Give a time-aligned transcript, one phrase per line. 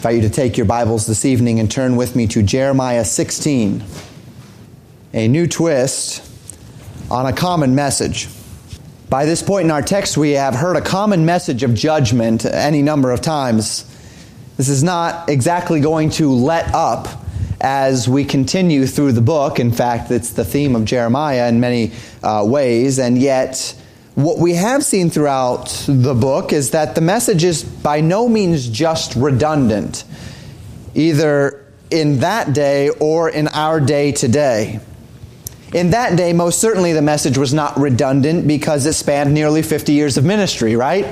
[0.00, 3.84] invite you to take your Bibles this evening and turn with me to Jeremiah 16,
[5.12, 6.26] a new twist
[7.10, 8.26] on a common message.
[9.10, 12.80] By this point in our text, we have heard a common message of judgment any
[12.80, 13.84] number of times.
[14.56, 17.06] This is not exactly going to let up
[17.60, 19.60] as we continue through the book.
[19.60, 21.92] In fact, it's the theme of Jeremiah in many
[22.22, 23.78] uh, ways, and yet
[24.14, 28.68] what we have seen throughout the book is that the message is by no means
[28.68, 30.04] just redundant,
[30.94, 34.80] either in that day or in our day today.
[35.72, 39.92] In that day, most certainly the message was not redundant because it spanned nearly 50
[39.92, 41.04] years of ministry, right?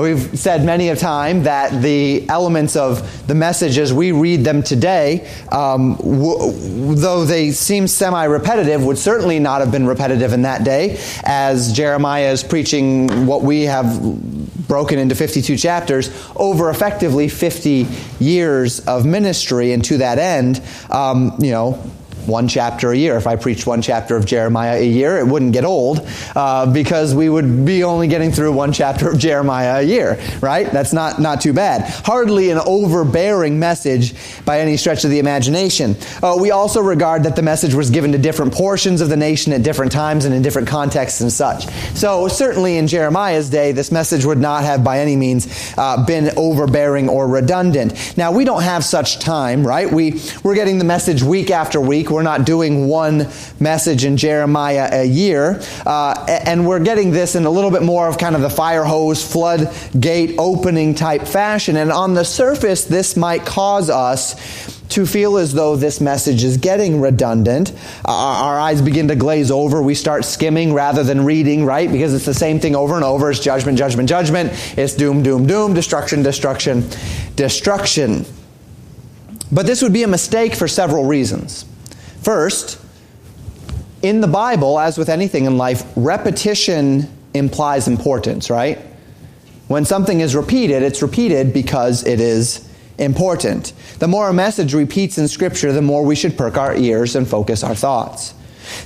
[0.00, 4.62] We've said many a time that the elements of the message as we read them
[4.62, 10.42] today, um, w- though they seem semi repetitive, would certainly not have been repetitive in
[10.42, 17.28] that day, as Jeremiah is preaching what we have broken into 52 chapters over effectively
[17.28, 17.86] 50
[18.20, 19.72] years of ministry.
[19.72, 21.82] And to that end, um, you know,
[22.28, 23.16] one chapter a year.
[23.16, 27.14] If I preached one chapter of Jeremiah a year, it wouldn't get old uh, because
[27.14, 30.70] we would be only getting through one chapter of Jeremiah a year, right?
[30.70, 31.90] That's not, not too bad.
[32.04, 35.96] Hardly an overbearing message by any stretch of the imagination.
[36.22, 39.52] Uh, we also regard that the message was given to different portions of the nation
[39.52, 41.66] at different times and in different contexts and such.
[41.94, 46.30] So, certainly in Jeremiah's day, this message would not have by any means uh, been
[46.36, 48.16] overbearing or redundant.
[48.16, 49.90] Now, we don't have such time, right?
[49.90, 52.10] We, we're getting the message week after week.
[52.10, 53.28] We're not doing one
[53.60, 55.60] message in Jeremiah a year.
[55.86, 58.84] Uh, and we're getting this in a little bit more of kind of the fire
[58.84, 61.76] hose, floodgate opening type fashion.
[61.76, 66.56] And on the surface, this might cause us to feel as though this message is
[66.56, 67.72] getting redundant.
[68.04, 69.82] Uh, our eyes begin to glaze over.
[69.82, 71.90] We start skimming rather than reading, right?
[71.90, 73.30] Because it's the same thing over and over.
[73.30, 74.50] It's judgment, judgment, judgment.
[74.78, 76.88] It's doom, doom, doom, destruction, destruction,
[77.36, 78.24] destruction.
[79.52, 81.64] But this would be a mistake for several reasons.
[82.22, 82.80] First,
[84.02, 88.78] in the Bible, as with anything in life, repetition implies importance, right?
[89.68, 92.68] When something is repeated, it's repeated because it is
[92.98, 93.72] important.
[93.98, 97.28] The more a message repeats in Scripture, the more we should perk our ears and
[97.28, 98.34] focus our thoughts.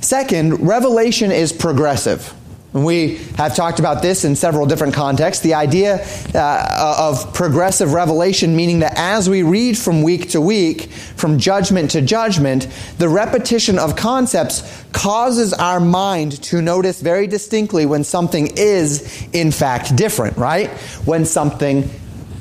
[0.01, 2.33] Second, revelation is progressive.
[2.73, 5.43] We have talked about this in several different contexts.
[5.43, 6.03] The idea
[6.33, 11.91] uh, of progressive revelation, meaning that as we read from week to week, from judgment
[11.91, 12.67] to judgment,
[12.97, 19.51] the repetition of concepts causes our mind to notice very distinctly when something is, in
[19.51, 20.71] fact, different, right?
[21.05, 21.87] When something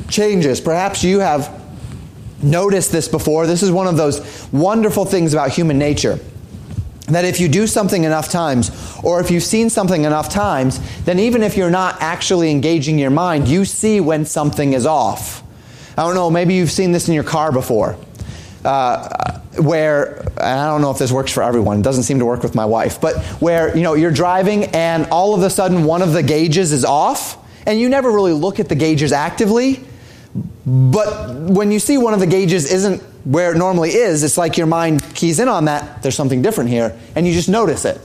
[0.08, 0.62] changes.
[0.62, 1.60] Perhaps you have
[2.42, 3.46] noticed this before.
[3.46, 6.18] This is one of those wonderful things about human nature
[7.08, 8.70] that if you do something enough times,
[9.02, 13.10] or if you've seen something enough times, then even if you're not actually engaging your
[13.10, 15.42] mind, you see when something is off.
[15.96, 17.96] I don't know, maybe you've seen this in your car before.
[18.64, 21.80] Uh, where I don't know if this works for everyone.
[21.80, 25.06] It doesn't seem to work with my wife, but where you know you're driving and
[25.10, 27.36] all of a sudden one of the gauges is off,
[27.66, 29.80] and you never really look at the gauges actively.
[30.64, 34.56] But when you see one of the gauges isn't where it normally is, it's like
[34.56, 38.00] your mind keys in on that, there's something different here, and you just notice it.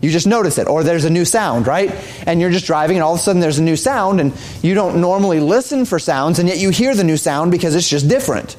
[0.00, 0.66] You just notice it.
[0.66, 1.90] Or there's a new sound, right?
[2.26, 4.32] And you're just driving, and all of a sudden there's a new sound, and
[4.62, 7.88] you don't normally listen for sounds, and yet you hear the new sound because it's
[7.88, 8.56] just different.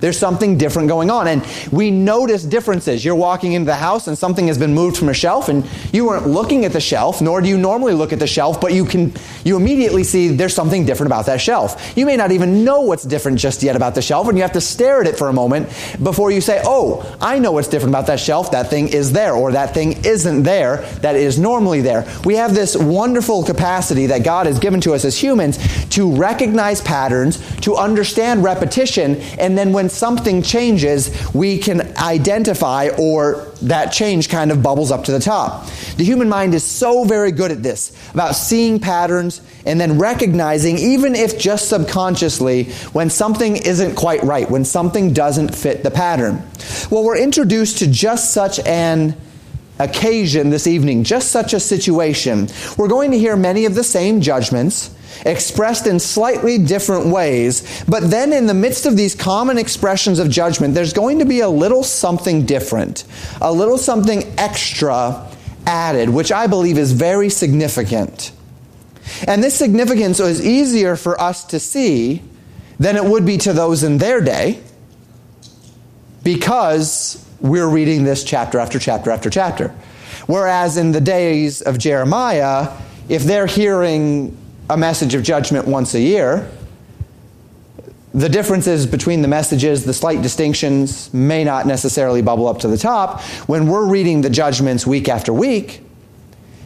[0.00, 1.26] There's something different going on.
[1.26, 3.04] And we notice differences.
[3.04, 6.06] You're walking into the house and something has been moved from a shelf and you
[6.06, 8.84] weren't looking at the shelf, nor do you normally look at the shelf, but you
[8.84, 9.12] can
[9.44, 11.96] you immediately see there's something different about that shelf.
[11.96, 14.52] You may not even know what's different just yet about the shelf, and you have
[14.52, 15.68] to stare at it for a moment
[16.02, 18.50] before you say, Oh, I know what's different about that shelf.
[18.50, 22.06] That thing is there, or that thing isn't there, that is normally there.
[22.24, 25.58] We have this wonderful capacity that God has given to us as humans
[25.90, 32.88] to recognize patterns, to understand repetition, and then when when something changes, we can identify
[32.98, 35.68] or that change kind of bubbles up to the top.
[35.96, 40.76] The human mind is so very good at this, about seeing patterns and then recognizing,
[40.78, 42.64] even if just subconsciously,
[42.94, 46.42] when something isn't quite right, when something doesn't fit the pattern.
[46.90, 49.16] Well, we're introduced to just such an
[49.78, 52.48] occasion this evening, just such a situation.
[52.76, 57.84] We're going to hear many of the same judgments expressed in slightly different ways.
[57.88, 61.40] But then, in the midst of these common expressions of judgment, there's going to be
[61.40, 63.04] a little something different,
[63.40, 65.30] a little something extra
[65.66, 68.32] added, which I believe is very significant.
[69.26, 72.22] And this significance is easier for us to see
[72.78, 74.60] than it would be to those in their day
[76.22, 79.68] because we're reading this chapter after chapter after chapter.
[80.26, 82.72] Whereas in the days of Jeremiah,
[83.08, 84.36] if they're hearing
[84.68, 86.50] a message of judgment once a year,
[88.14, 92.78] the differences between the messages, the slight distinctions may not necessarily bubble up to the
[92.78, 93.20] top.
[93.46, 95.82] When we're reading the judgments week after week,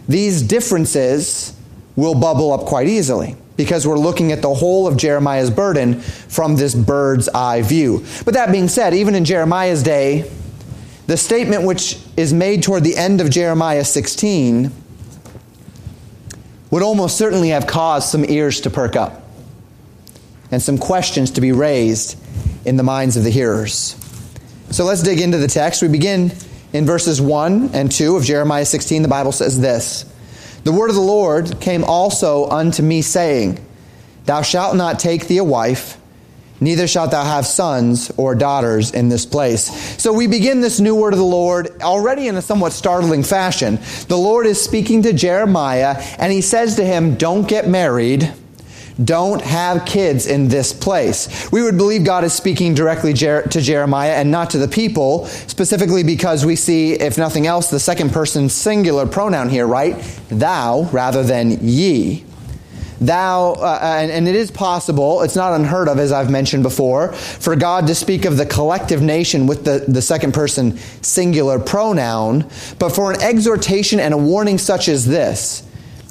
[0.09, 1.57] these differences
[1.97, 6.57] will bubble up quite easily because we're looking at the whole of Jeremiah's burden from
[6.57, 8.05] this bird's eye view.
[8.25, 10.31] But that being said, even in Jeremiah's day,
[11.09, 14.71] the statement which is made toward the end of Jeremiah 16
[16.71, 19.23] would almost certainly have caused some ears to perk up
[20.51, 22.19] and some questions to be raised
[22.65, 23.97] in the minds of the hearers.
[24.71, 25.83] So let's dig into the text.
[25.83, 26.33] We begin
[26.73, 29.03] in verses 1 and 2 of Jeremiah 16.
[29.03, 30.05] The Bible says this
[30.65, 33.65] The word of the Lord came also unto me, saying,
[34.27, 36.00] Thou shalt not take thee a wife,
[36.61, 39.65] neither shalt thou have sons or daughters in this place.
[40.01, 43.79] So we begin this new word of the Lord already in a somewhat startling fashion.
[44.09, 48.33] The Lord is speaking to Jeremiah, and he says to him, Don't get married
[49.05, 51.51] don't have kids in this place.
[51.51, 56.03] We would believe God is speaking directly to Jeremiah and not to the people, specifically
[56.03, 59.97] because we see, if nothing else, the second person singular pronoun here, right?
[60.29, 62.25] Thou rather than ye.
[63.01, 67.13] Thou, uh, and, and it is possible, it's not unheard of, as I've mentioned before,
[67.13, 72.49] for God to speak of the collective nation with the, the second person singular pronoun.
[72.79, 75.67] But for an exhortation and a warning such as this,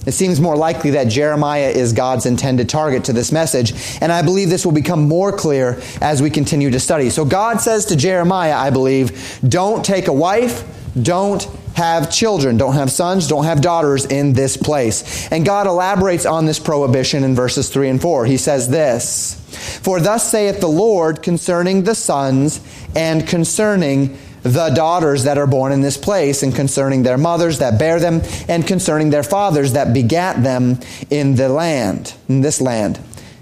[0.07, 4.23] it seems more likely that Jeremiah is God's intended target to this message, and I
[4.23, 7.11] believe this will become more clear as we continue to study.
[7.11, 10.63] So God says to Jeremiah, I believe, don't take a wife,
[10.99, 11.47] don't
[11.79, 15.31] have children, don't have sons, don't have daughters in this place.
[15.31, 18.25] And God elaborates on this prohibition in verses 3 and 4.
[18.25, 19.35] He says this
[19.81, 22.59] For thus saith the Lord concerning the sons
[22.95, 27.79] and concerning the daughters that are born in this place, and concerning their mothers that
[27.79, 30.79] bear them, and concerning their fathers that begat them
[31.09, 32.99] in the land, in this land.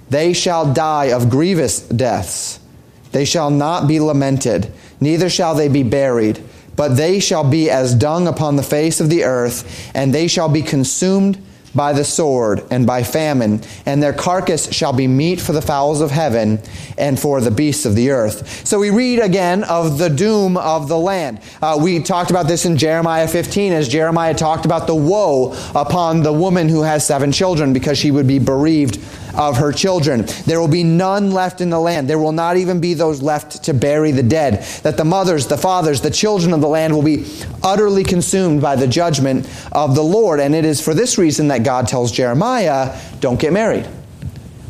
[0.10, 2.60] They shall die of grievous deaths.
[3.12, 6.44] They shall not be lamented, neither shall they be buried,
[6.77, 10.47] but they shall be as dung upon the face of the earth, and they shall
[10.47, 11.44] be consumed
[11.75, 16.01] by the sword and by famine, and their carcass shall be meat for the fowls
[16.01, 16.59] of heaven
[16.97, 18.65] and for the beasts of the earth.
[18.65, 21.39] So we read again of the doom of the land.
[21.62, 26.24] Uh, we talked about this in Jeremiah 15 as Jeremiah talked about the woe upon
[26.24, 29.00] the woman who has seven children because she would be bereaved
[29.38, 30.25] of her children.
[30.45, 32.10] There will be none left in the land.
[32.10, 34.63] There will not even be those left to bury the dead.
[34.84, 37.25] That the mothers, the fathers, the children of the land will be
[37.63, 40.39] utterly consumed by the judgment of the Lord.
[40.39, 43.88] And it is for this reason that God tells Jeremiah, don't get married.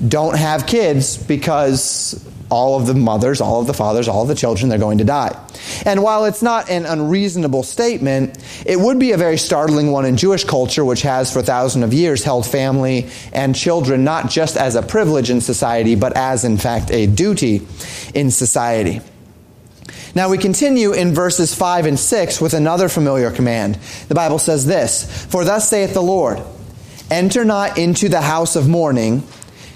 [0.08, 4.36] Don't have kids because all of the mothers, all of the fathers, all of the
[4.36, 5.38] children, they're going to die.
[5.86, 10.18] And while it's not an unreasonable statement, it would be a very startling one in
[10.18, 14.76] Jewish culture, which has for thousands of years held family and children not just as
[14.76, 17.68] a privilege in society, but as, in fact, a duty
[18.14, 19.02] in society.
[20.16, 23.76] Now we continue in verses 5 and 6 with another familiar command.
[24.08, 26.42] The Bible says this For thus saith the Lord,
[27.12, 29.24] Enter not into the house of mourning,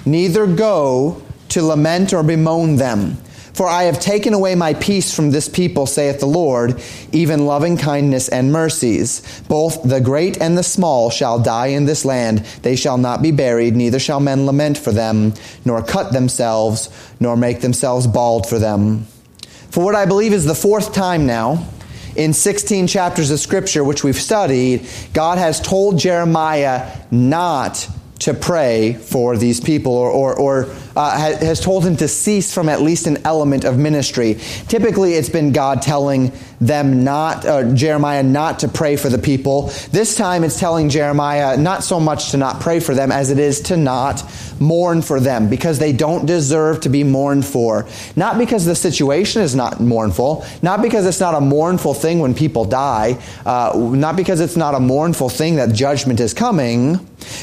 [0.06, 1.22] neither go
[1.52, 3.18] to lament or bemoan them.
[3.54, 6.82] For I have taken away my peace from this people, saith the Lord,
[7.12, 9.42] even loving kindness and mercies.
[9.50, 12.40] Both the great and the small shall die in this land.
[12.62, 15.34] They shall not be buried, neither shall men lament for them,
[15.66, 16.90] nor cut themselves,
[17.20, 19.06] nor make themselves bald for them.
[19.70, 21.68] For what I believe is the fourth time now,
[22.16, 27.88] in 16 chapters of Scripture which we've studied, God has told Jeremiah not
[28.22, 32.70] to pray for these people or, or, or uh, has told him to cease from
[32.70, 34.38] at least an element of ministry.
[34.68, 39.68] Typically, it's been God telling them not, uh, Jeremiah not to pray for the people.
[39.92, 43.40] This time, it's telling Jeremiah not so much to not pray for them as it
[43.40, 44.24] is to not
[44.60, 47.88] mourn for them because they don't deserve to be mourned for.
[48.16, 52.36] Not because the situation is not mournful, not because it's not a mournful thing when
[52.36, 57.00] people die, uh, not because it's not a mournful thing that judgment is coming,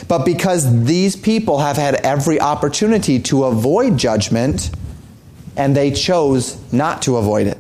[0.07, 4.71] but because these people have had every opportunity to avoid judgment
[5.57, 7.59] and they chose not to avoid it.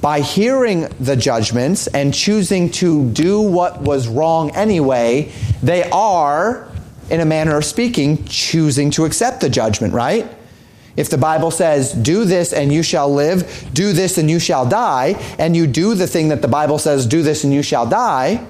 [0.00, 5.32] By hearing the judgments and choosing to do what was wrong anyway,
[5.62, 6.70] they are,
[7.10, 10.26] in a manner of speaking, choosing to accept the judgment, right?
[10.96, 14.66] If the Bible says, do this and you shall live, do this and you shall
[14.66, 17.86] die, and you do the thing that the Bible says, do this and you shall
[17.86, 18.44] die,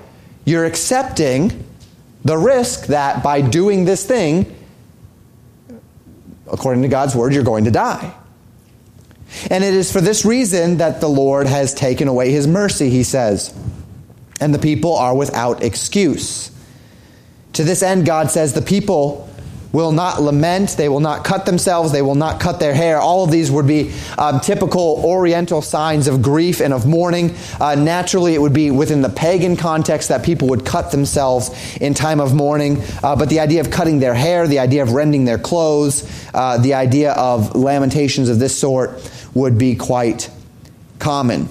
[0.44, 1.64] you're accepting
[2.24, 4.54] the risk that by doing this thing,
[6.52, 8.14] according to God's word, you're going to die.
[9.50, 13.02] And it is for this reason that the Lord has taken away his mercy, he
[13.02, 13.54] says.
[14.40, 16.50] And the people are without excuse.
[17.54, 19.27] To this end, God says the people
[19.72, 22.98] will not lament, they will not cut themselves, they will not cut their hair.
[22.98, 27.34] All of these would be um, typical Oriental signs of grief and of mourning.
[27.60, 31.94] Uh, naturally, it would be within the pagan context that people would cut themselves in
[31.94, 32.82] time of mourning.
[33.02, 36.56] Uh, but the idea of cutting their hair, the idea of rending their clothes, uh,
[36.58, 40.30] the idea of lamentations of this sort would be quite
[40.98, 41.48] common.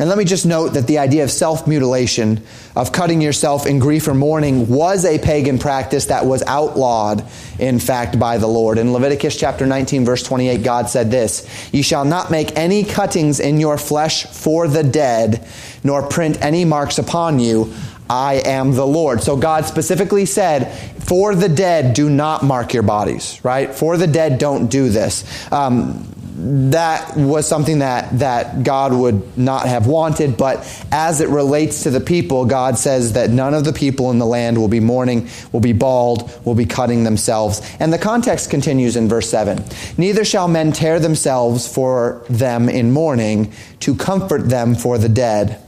[0.00, 2.42] And let me just note that the idea of self mutilation,
[2.74, 7.22] of cutting yourself in grief or mourning, was a pagan practice that was outlawed,
[7.58, 8.78] in fact, by the Lord.
[8.78, 13.40] In Leviticus chapter 19, verse 28, God said this You shall not make any cuttings
[13.40, 15.46] in your flesh for the dead,
[15.84, 17.70] nor print any marks upon you.
[18.08, 19.22] I am the Lord.
[19.22, 20.72] So God specifically said,
[21.04, 23.72] For the dead, do not mark your bodies, right?
[23.74, 25.52] For the dead, don't do this.
[25.52, 30.58] Um, that was something that, that God would not have wanted, but
[30.90, 34.26] as it relates to the people, God says that none of the people in the
[34.26, 37.60] land will be mourning, will be bald, will be cutting themselves.
[37.78, 39.64] And the context continues in verse 7
[39.98, 45.60] Neither shall men tear themselves for them in mourning to comfort them for the dead,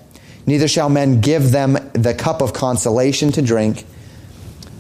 [0.47, 3.85] neither shall men give them the cup of consolation to drink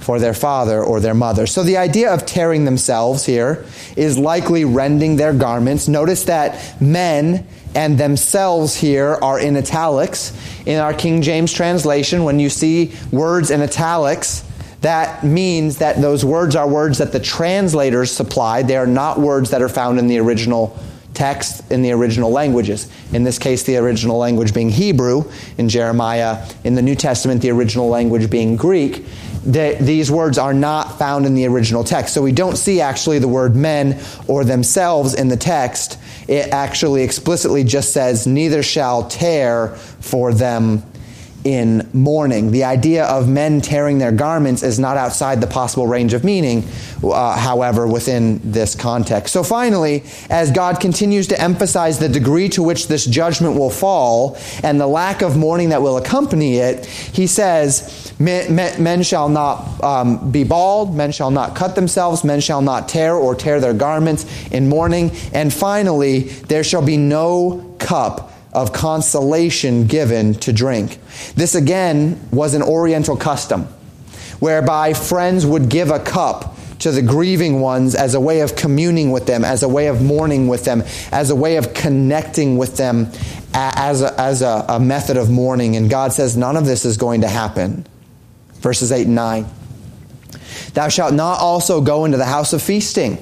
[0.03, 1.47] for their father or their mother.
[1.47, 3.65] So the idea of tearing themselves here
[3.97, 5.89] is likely rending their garments.
[5.89, 10.37] Notice that men and themselves here are in italics.
[10.67, 14.45] In our King James translation, when you see words in italics,
[14.83, 18.67] that means that those words are words that the translators supplied.
[18.67, 20.77] They are not words that are found in the original
[21.15, 22.91] text in the original languages.
[23.13, 27.51] In this case, the original language being Hebrew, in Jeremiah, in the New Testament, the
[27.51, 29.05] original language being Greek
[29.45, 32.15] the, these words are not found in the original text.
[32.15, 35.99] So we don't see actually the word men or themselves in the text.
[36.29, 39.69] It actually explicitly just says, neither shall tear
[40.01, 40.85] for them
[41.45, 42.53] in mourning.
[42.53, 46.65] The idea of men tearing their garments is not outside the possible range of meaning,
[47.03, 49.33] uh, however, within this context.
[49.33, 54.39] So finally, as God continues to emphasize the degree to which this judgment will fall
[54.63, 59.29] and the lack of mourning that will accompany it, he says, Men, men, men shall
[59.29, 63.61] not um, be bald, men shall not cut themselves, men shall not tear or tear
[63.61, 70.53] their garments in mourning, and finally, there shall be no cup of consolation given to
[70.53, 70.99] drink.
[71.35, 73.63] This again was an Oriental custom,
[74.41, 79.13] whereby friends would give a cup to the grieving ones as a way of communing
[79.13, 82.77] with them, as a way of mourning with them, as a way of connecting with
[82.77, 83.09] them,
[83.55, 85.77] as a, as a, a method of mourning.
[85.77, 87.87] And God says none of this is going to happen.
[88.63, 89.47] Verses 8 and 9.
[90.75, 93.19] Thou shalt not also go into the house of feasting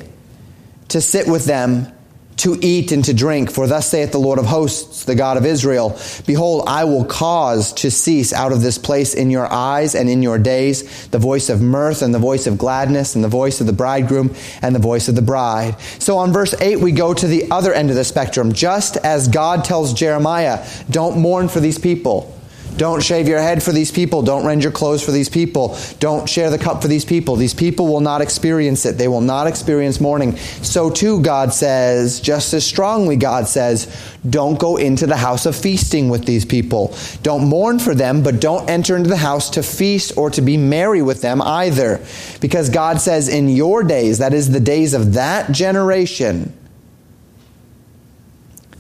[0.89, 1.93] to sit with them
[2.41, 3.51] to eat and to drink.
[3.51, 7.73] For thus saith the Lord of hosts, the God of Israel, Behold, I will cause
[7.75, 11.51] to cease out of this place in your eyes and in your days the voice
[11.51, 14.81] of mirth and the voice of gladness and the voice of the bridegroom and the
[14.81, 15.79] voice of the bride.
[15.99, 18.53] So on verse 8, we go to the other end of the spectrum.
[18.53, 22.35] Just as God tells Jeremiah, don't mourn for these people.
[22.77, 24.23] Don't shave your head for these people.
[24.23, 25.77] Don't rend your clothes for these people.
[25.99, 27.37] Don't share the cup for these people.
[27.37, 28.97] These people will not experience it.
[28.97, 30.37] They will not experience mourning.
[30.37, 33.87] So too, God says, just as strongly, God says,
[34.29, 36.95] don't go into the house of feasting with these people.
[37.23, 40.57] Don't mourn for them, but don't enter into the house to feast or to be
[40.57, 42.01] merry with them either.
[42.41, 46.57] Because God says, in your days, that is the days of that generation,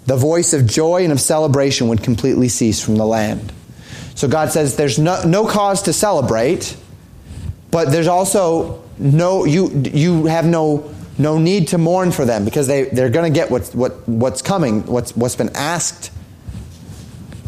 [0.06, 3.52] the voice of joy and of celebration would completely cease from the land.
[4.20, 6.76] So God says there's no, no cause to celebrate,
[7.70, 12.66] but there's also no, you, you have no, no need to mourn for them because
[12.66, 16.12] they, they're going to get what's, what, what's coming, what's, what's been asked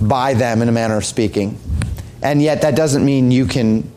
[0.01, 1.59] by them in a manner of speaking.
[2.23, 3.93] And yet that doesn't mean you can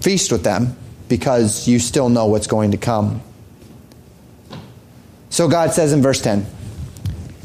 [0.00, 0.76] feast with them
[1.08, 3.22] because you still know what's going to come.
[5.28, 6.44] So God says in verse 10,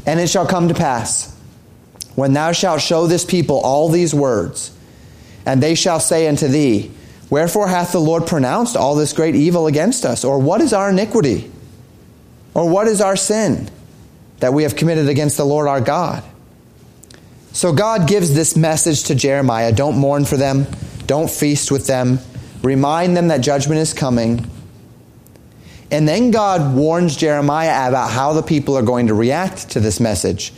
[0.07, 1.34] And it shall come to pass
[2.15, 4.71] when thou shalt show this people all these words,
[5.45, 6.91] and they shall say unto thee,
[7.29, 10.23] Wherefore hath the Lord pronounced all this great evil against us?
[10.23, 11.51] Or what is our iniquity?
[12.53, 13.69] Or what is our sin
[14.39, 16.23] that we have committed against the Lord our God?
[17.51, 20.67] So God gives this message to Jeremiah don't mourn for them,
[21.05, 22.19] don't feast with them,
[22.61, 24.49] remind them that judgment is coming.
[25.91, 29.99] And then God warns Jeremiah about how the people are going to react to this
[29.99, 30.51] message.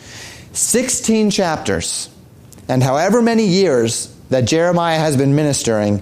[0.57, 2.09] 16 chapters,
[2.67, 6.01] and however many years that Jeremiah has been ministering,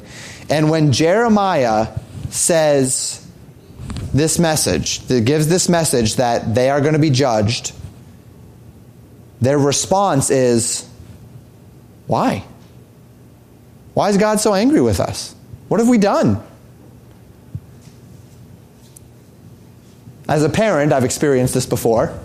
[0.50, 1.90] and when Jeremiah
[2.30, 3.26] says
[4.14, 7.74] this message, that gives this message that they are going to be judged,
[9.42, 10.88] their response is,
[12.08, 12.46] Why?
[13.94, 15.36] Why is God so angry with us?
[15.68, 16.42] What have we done?
[20.30, 22.18] As a parent, I've experienced this before.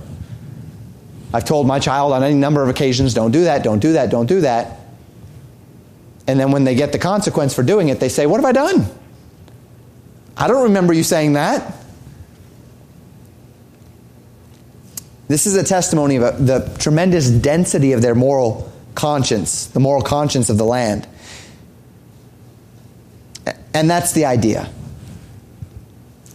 [1.33, 4.11] I've told my child on any number of occasions, don't do that, don't do that,
[4.11, 4.81] don't do that.
[6.27, 8.53] And then when they get the consequence for doing it, they say, What have I
[8.53, 8.87] done?
[10.37, 11.75] I don't remember you saying that.
[15.29, 20.51] This is a testimony of the tremendous density of their moral conscience, the moral conscience
[20.51, 21.07] of the land.
[23.73, 24.69] And that's the idea.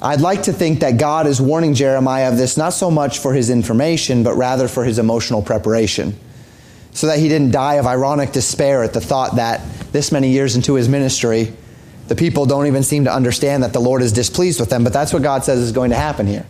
[0.05, 3.33] I'd like to think that God is warning Jeremiah of this not so much for
[3.33, 6.15] his information, but rather for his emotional preparation.
[6.91, 10.55] So that he didn't die of ironic despair at the thought that this many years
[10.55, 11.51] into his ministry,
[12.07, 14.83] the people don't even seem to understand that the Lord is displeased with them.
[14.83, 16.45] But that's what God says is going to happen here.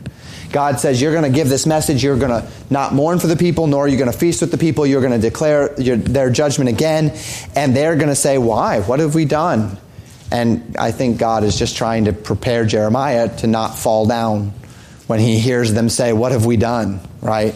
[0.52, 2.04] God says, You're going to give this message.
[2.04, 4.52] You're going to not mourn for the people, nor are you going to feast with
[4.52, 4.86] the people.
[4.86, 7.18] You're going to declare your, their judgment again.
[7.56, 8.82] And they're going to say, Why?
[8.82, 9.78] What have we done?
[10.32, 14.54] And I think God is just trying to prepare Jeremiah to not fall down
[15.08, 17.00] when he hears them say, What have we done?
[17.22, 17.56] Right?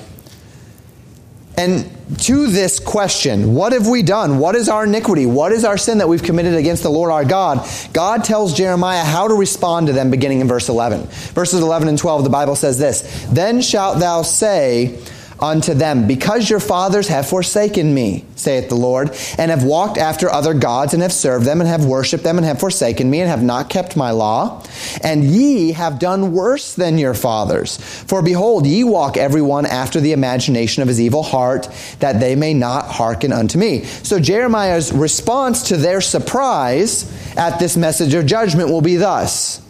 [1.57, 4.39] And to this question, what have we done?
[4.39, 5.25] What is our iniquity?
[5.25, 7.67] What is our sin that we've committed against the Lord our God?
[7.91, 11.07] God tells Jeremiah how to respond to them beginning in verse 11.
[11.07, 14.99] Verses 11 and 12, the Bible says this Then shalt thou say,
[15.41, 20.29] unto them, Because your fathers have forsaken me, saith the Lord, and have walked after
[20.29, 23.29] other gods, and have served them, and have worshipped them, and have forsaken me, and
[23.29, 24.63] have not kept my law.
[25.03, 27.77] And ye have done worse than your fathers.
[27.77, 31.69] For behold, ye walk every one after the imagination of his evil heart,
[31.99, 33.83] that they may not hearken unto me.
[33.83, 39.61] So Jeremiah's response to their surprise at this message of judgment will be thus.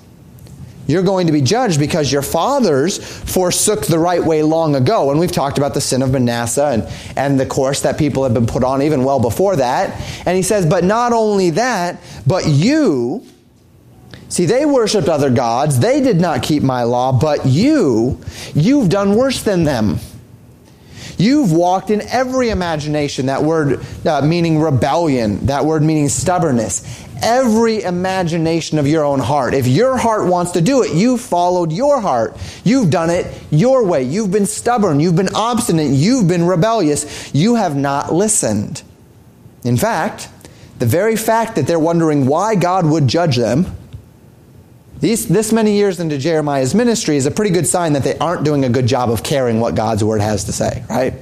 [0.90, 5.12] You're going to be judged because your fathers forsook the right way long ago.
[5.12, 8.34] And we've talked about the sin of Manasseh and, and the course that people have
[8.34, 9.92] been put on even well before that.
[10.26, 13.24] And he says, But not only that, but you,
[14.30, 15.78] see, they worshiped other gods.
[15.78, 18.20] They did not keep my law, but you,
[18.56, 20.00] you've done worse than them.
[21.20, 27.84] You've walked in every imagination, that word uh, meaning rebellion, that word meaning stubbornness, every
[27.84, 29.54] imagination of your own heart.
[29.54, 32.38] If your heart wants to do it, you've followed your heart.
[32.64, 34.04] You've done it your way.
[34.04, 35.00] You've been stubborn.
[35.00, 35.92] You've been obstinate.
[35.92, 37.34] You've been rebellious.
[37.34, 38.84] You have not listened.
[39.64, 40.30] In fact,
[40.80, 43.76] the very fact that they're wondering why God would judge them,
[45.00, 48.44] these, this many years into Jeremiah's ministry, is a pretty good sign that they aren't
[48.44, 51.14] doing a good job of caring what God's word has to say, right?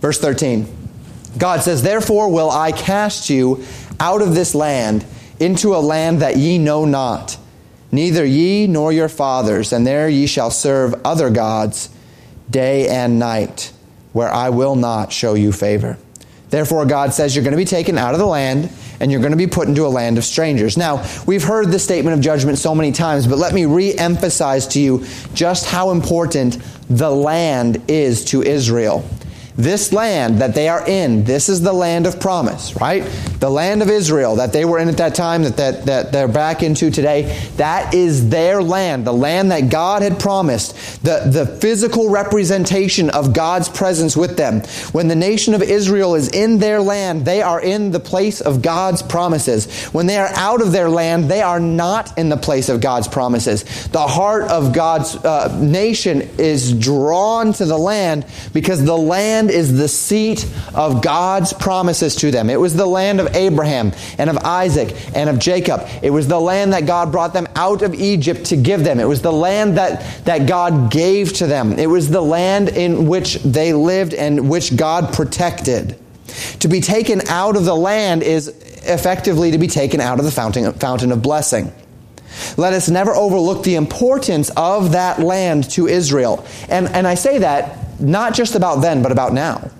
[0.00, 0.66] Verse 13
[1.36, 3.64] God says, Therefore will I cast you
[4.00, 5.04] out of this land
[5.40, 7.36] into a land that ye know not,
[7.90, 11.90] neither ye nor your fathers, and there ye shall serve other gods
[12.50, 13.72] day and night,
[14.12, 15.98] where I will not show you favor.
[16.50, 19.32] Therefore, God says you're going to be taken out of the land and you're going
[19.32, 20.76] to be put into a land of strangers.
[20.76, 24.68] Now, we've heard the statement of judgment so many times, but let me re emphasize
[24.68, 25.04] to you
[25.34, 29.04] just how important the land is to Israel.
[29.56, 33.04] This land that they are in, this is the land of promise, right?
[33.38, 36.26] The land of Israel that they were in at that time, that, that, that they're
[36.26, 41.46] back into today, that is their land, the land that God had promised, the, the
[41.46, 44.60] physical representation of God's presence with them.
[44.90, 48.60] When the nation of Israel is in their land, they are in the place of
[48.60, 49.84] God's promises.
[49.92, 53.06] When they are out of their land, they are not in the place of God's
[53.06, 53.86] promises.
[53.88, 59.54] The heart of God's uh, nation is drawn to the land because the land land
[59.54, 62.48] is the seat of God's promises to them.
[62.48, 65.86] It was the land of Abraham and of Isaac and of Jacob.
[66.02, 69.00] It was the land that God brought them out of Egypt to give them.
[69.00, 71.78] It was the land that, that God gave to them.
[71.78, 75.98] It was the land in which they lived and which God protected.
[76.60, 78.48] To be taken out of the land is
[78.86, 81.70] effectively to be taken out of the fountain, fountain of blessing.
[82.56, 86.46] Let us never overlook the importance of that land to Israel.
[86.68, 89.70] And, and I say that not just about then, but about now.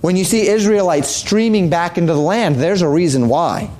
[0.00, 3.70] When you see Israelites streaming back into the land, there's a reason why.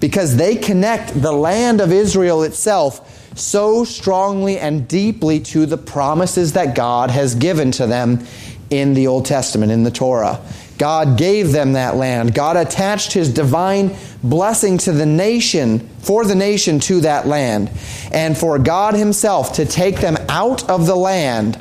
[0.00, 6.54] Because they connect the land of Israel itself so strongly and deeply to the promises
[6.54, 8.26] that God has given to them
[8.70, 10.40] in the Old Testament, in the Torah.
[10.78, 12.34] God gave them that land.
[12.34, 17.70] God attached his divine blessing to the nation, for the nation to that land.
[18.12, 21.58] And for God himself to take them out of the land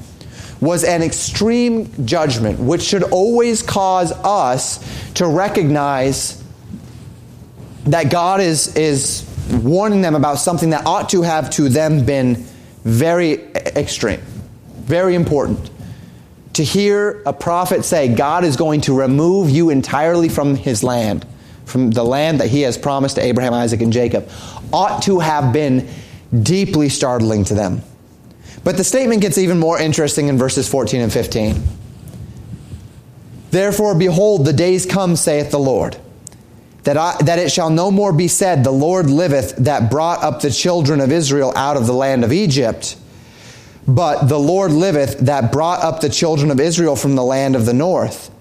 [0.62, 6.42] was an extreme judgment, which should always cause us to recognize
[7.86, 12.36] that God is, is warning them about something that ought to have to them been
[12.84, 14.22] very extreme,
[14.76, 15.70] very important.
[16.56, 21.28] To hear a prophet say, God is going to remove you entirely from his land,
[21.66, 24.30] from the land that he has promised to Abraham, Isaac, and Jacob,
[24.72, 25.90] ought to have been
[26.42, 27.82] deeply startling to them.
[28.64, 31.62] But the statement gets even more interesting in verses 14 and 15.
[33.52, 35.98] Therefore, behold, the days come, saith the Lord,
[36.84, 40.42] that, I, that it shall no more be said, The Lord liveth, that brought up
[40.42, 42.96] the children of Israel out of the land of Egypt.
[43.88, 47.66] But the Lord liveth, that brought up the children of Israel from the land of
[47.66, 48.32] the north,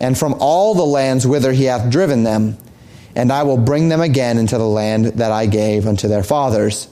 [0.00, 2.58] and from all the lands whither he hath driven them,
[3.14, 6.88] and I will bring them again into the land that I gave unto their fathers.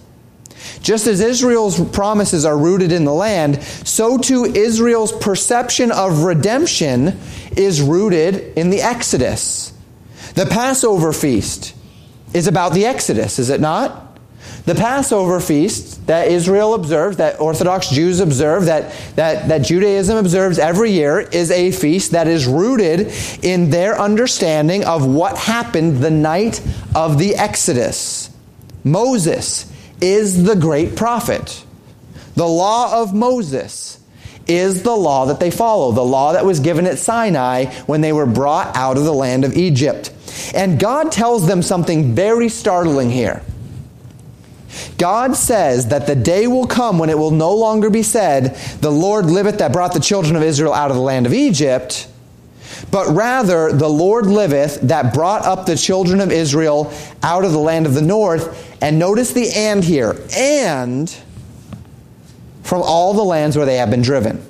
[0.82, 7.18] Just as Israel's promises are rooted in the land, so too Israel's perception of redemption
[7.56, 9.72] is rooted in the Exodus.
[10.34, 11.74] The Passover feast
[12.34, 14.07] is about the Exodus, is it not?
[14.64, 20.58] The Passover feast that Israel observes, that Orthodox Jews observe, that, that, that Judaism observes
[20.58, 26.10] every year, is a feast that is rooted in their understanding of what happened the
[26.10, 26.60] night
[26.94, 28.30] of the Exodus.
[28.84, 31.64] Moses is the great prophet.
[32.34, 33.98] The law of Moses
[34.46, 38.12] is the law that they follow, the law that was given at Sinai when they
[38.12, 40.12] were brought out of the land of Egypt.
[40.54, 43.42] And God tells them something very startling here.
[44.98, 48.90] God says that the day will come when it will no longer be said, The
[48.90, 52.08] Lord liveth that brought the children of Israel out of the land of Egypt,
[52.90, 57.58] but rather, the Lord liveth that brought up the children of Israel out of the
[57.58, 58.66] land of the north.
[58.82, 61.14] And notice the and here, and
[62.62, 64.44] from all the lands where they have been driven.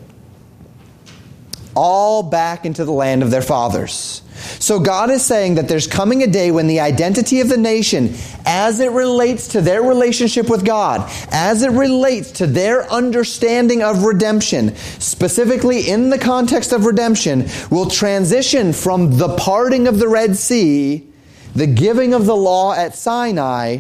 [1.75, 4.23] All back into the land of their fathers.
[4.58, 8.14] So God is saying that there's coming a day when the identity of the nation,
[8.44, 14.04] as it relates to their relationship with God, as it relates to their understanding of
[14.04, 20.37] redemption, specifically in the context of redemption, will transition from the parting of the Red
[20.37, 21.06] Sea,
[21.54, 23.78] the giving of the law at Sinai,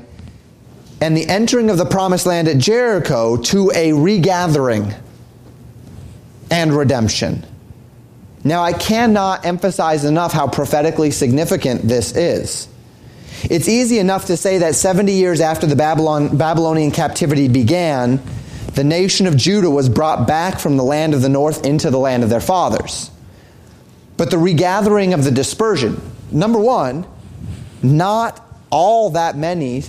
[1.00, 4.94] and the entering of the promised land at Jericho to a regathering
[6.50, 7.44] and redemption.
[8.48, 12.66] Now, I cannot emphasize enough how prophetically significant this is.
[13.42, 18.22] It's easy enough to say that 70 years after the Babylon, Babylonian captivity began,
[18.72, 21.98] the nation of Judah was brought back from the land of the north into the
[21.98, 23.10] land of their fathers.
[24.16, 26.00] But the regathering of the dispersion,
[26.32, 27.06] number one,
[27.82, 29.84] not all that many,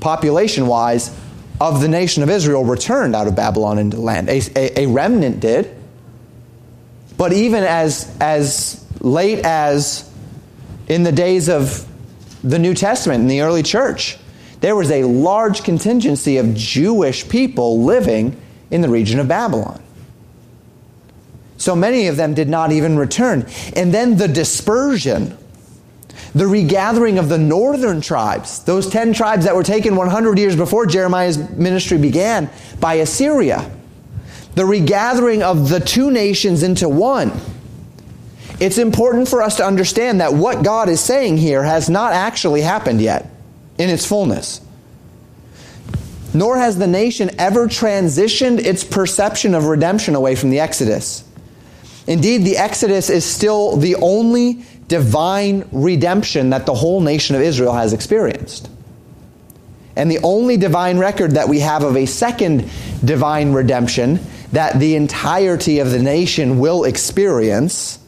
[0.00, 1.14] population wise,
[1.60, 4.30] of the nation of Israel returned out of Babylon into the land.
[4.30, 5.77] A, a, a remnant did.
[7.18, 10.08] But even as, as late as
[10.86, 11.84] in the days of
[12.42, 14.16] the New Testament in the early church,
[14.60, 19.82] there was a large contingency of Jewish people living in the region of Babylon.
[21.56, 23.46] So many of them did not even return.
[23.74, 25.36] And then the dispersion,
[26.36, 30.86] the regathering of the northern tribes, those 10 tribes that were taken 100 years before
[30.86, 33.68] Jeremiah's ministry began by Assyria
[34.58, 37.30] the regathering of the two nations into one.
[38.58, 42.62] It's important for us to understand that what God is saying here has not actually
[42.62, 43.30] happened yet
[43.78, 44.60] in its fullness.
[46.34, 51.22] Nor has the nation ever transitioned its perception of redemption away from the Exodus.
[52.08, 57.74] Indeed, the Exodus is still the only divine redemption that the whole nation of Israel
[57.74, 58.68] has experienced.
[59.94, 62.68] And the only divine record that we have of a second
[63.04, 64.18] divine redemption
[64.52, 67.98] that the entirety of the nation will experience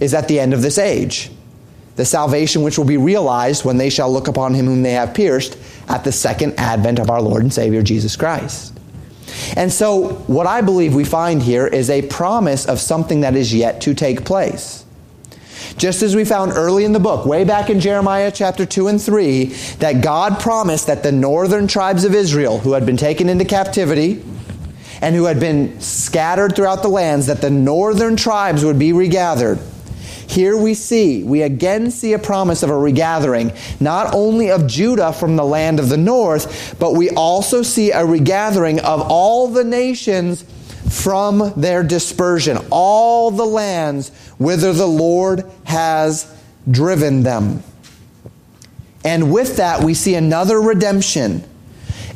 [0.00, 1.30] is at the end of this age.
[1.96, 5.12] The salvation which will be realized when they shall look upon him whom they have
[5.12, 8.78] pierced at the second advent of our Lord and Savior Jesus Christ.
[9.56, 13.54] And so, what I believe we find here is a promise of something that is
[13.54, 14.84] yet to take place.
[15.76, 19.00] Just as we found early in the book, way back in Jeremiah chapter 2 and
[19.00, 19.44] 3,
[19.78, 24.22] that God promised that the northern tribes of Israel, who had been taken into captivity,
[25.02, 29.58] and who had been scattered throughout the lands, that the northern tribes would be regathered.
[30.26, 35.12] Here we see, we again see a promise of a regathering, not only of Judah
[35.12, 39.64] from the land of the north, but we also see a regathering of all the
[39.64, 40.44] nations
[40.88, 46.32] from their dispersion, all the lands whither the Lord has
[46.70, 47.64] driven them.
[49.04, 51.42] And with that, we see another redemption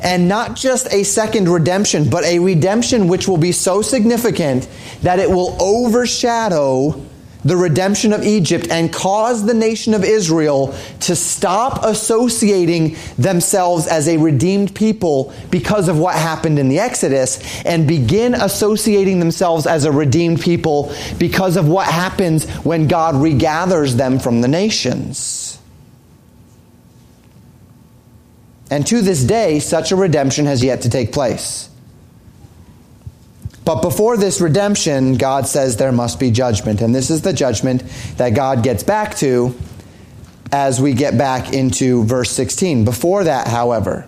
[0.05, 4.69] and not just a second redemption, but a redemption which will be so significant
[5.01, 7.03] that it will overshadow
[7.43, 14.07] the redemption of Egypt and cause the nation of Israel to stop associating themselves as
[14.07, 19.85] a redeemed people because of what happened in the Exodus and begin associating themselves as
[19.85, 25.44] a redeemed people because of what happens when God regathers them from the nations.
[28.69, 31.69] And to this day, such a redemption has yet to take place.
[33.63, 36.81] But before this redemption, God says there must be judgment.
[36.81, 37.83] And this is the judgment
[38.17, 39.57] that God gets back to
[40.51, 42.85] as we get back into verse 16.
[42.85, 44.07] Before that, however,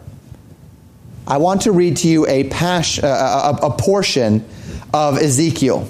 [1.25, 4.45] I want to read to you a, uh, a, a portion
[4.93, 5.89] of Ezekiel.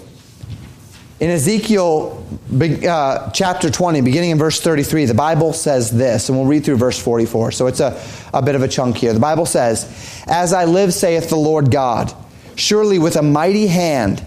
[1.19, 2.23] In Ezekiel
[2.61, 6.77] uh, chapter 20, beginning in verse 33, the Bible says this, and we'll read through
[6.77, 7.51] verse 44.
[7.53, 7.99] So it's a,
[8.35, 9.13] a bit of a chunk here.
[9.13, 12.13] The Bible says, As I live, saith the Lord God,
[12.55, 14.23] Surely with a mighty hand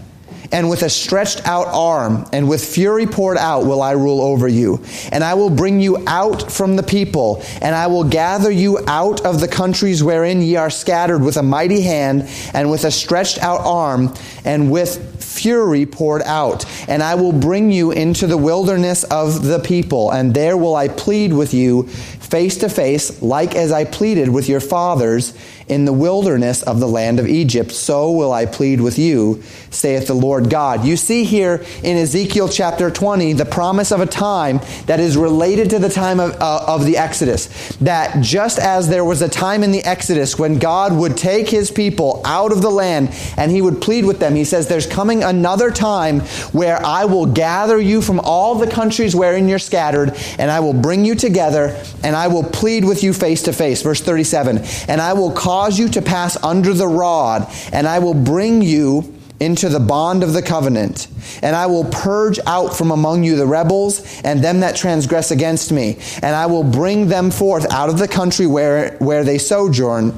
[0.51, 4.47] and with a stretched out arm and with fury poured out will I rule over
[4.47, 4.83] you.
[5.11, 9.25] And I will bring you out from the people, and I will gather you out
[9.25, 13.37] of the countries wherein ye are scattered with a mighty hand and with a stretched
[13.39, 16.65] out arm and with fury poured out.
[16.89, 20.87] And I will bring you into the wilderness of the people, and there will I
[20.87, 25.33] plead with you face to face, like as I pleaded with your fathers
[25.67, 27.71] in the wilderness of the land of Egypt.
[27.71, 30.85] So will I plead with you, saith the Lord God.
[30.85, 35.69] You see here in Ezekiel chapter 20 the promise of a time that is related
[35.71, 37.75] to the time of, uh, of the Exodus.
[37.77, 41.71] That just as there was a time in the Exodus when God would take his
[41.71, 45.23] people out of the land and he would plead with them, he says, There's coming
[45.23, 46.21] another time
[46.51, 50.73] where I will gather you from all the countries wherein you're scattered, and I will
[50.73, 53.81] bring you together, and I will plead with you face to face.
[53.81, 57.99] Verse 37 And I will cause cause you to pass under the rod, and I
[57.99, 61.09] will bring you into the bond of the covenant.
[61.41, 65.73] And I will purge out from among you the rebels and them that transgress against
[65.73, 65.97] me.
[66.21, 70.17] And I will bring them forth out of the country where, where they sojourn,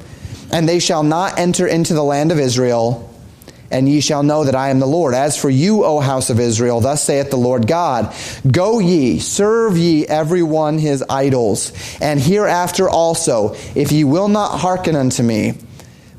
[0.52, 3.12] and they shall not enter into the land of Israel.
[3.74, 5.16] And ye shall know that I am the Lord.
[5.16, 8.14] As for you, O house of Israel, thus saith the Lord God
[8.50, 14.60] Go ye, serve ye every one his idols, and hereafter also, if ye will not
[14.60, 15.56] hearken unto me,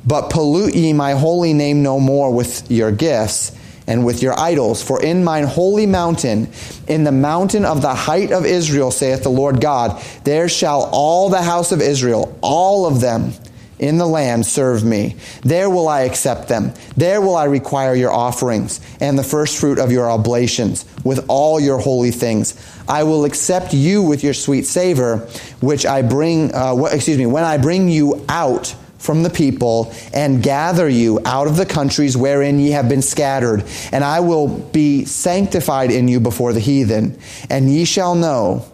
[0.05, 3.53] but pollute ye my holy name no more with your gifts
[3.87, 4.83] and with your idols.
[4.83, 6.51] For in mine holy mountain,
[6.89, 11.29] in the mountain of the height of Israel, saith the Lord God, there shall all
[11.29, 13.33] the house of Israel, all of them,
[13.79, 15.17] in the land serve me.
[15.43, 16.73] There will I accept them.
[16.97, 21.59] There will I require your offerings and the first fruit of your oblations with all
[21.59, 22.55] your holy things.
[22.89, 25.19] I will accept you with your sweet savor,
[25.61, 30.43] which I bring, uh, excuse me, when I bring you out from the people and
[30.43, 33.63] gather you out of the countries wherein ye have been scattered.
[33.93, 37.19] And I will be sanctified in you before the heathen.
[37.51, 38.65] And ye shall know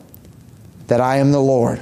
[0.86, 1.80] that I am the Lord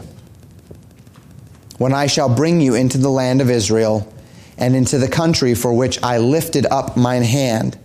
[1.79, 4.13] when I shall bring you into the land of Israel
[4.59, 7.79] and into the country for which I lifted up mine hand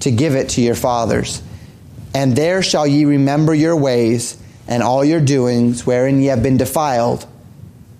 [0.00, 1.40] to give it to your fathers.
[2.12, 6.56] And there shall ye remember your ways and all your doings wherein ye have been
[6.56, 7.26] defiled,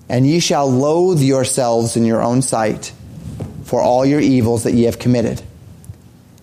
[0.09, 2.93] and ye shall loathe yourselves in your own sight
[3.65, 5.41] for all your evils that ye have committed.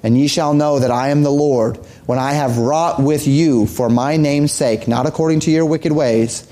[0.01, 3.65] And ye shall know that I am the Lord when I have wrought with you
[3.67, 6.47] for my name's sake, not according to your wicked ways,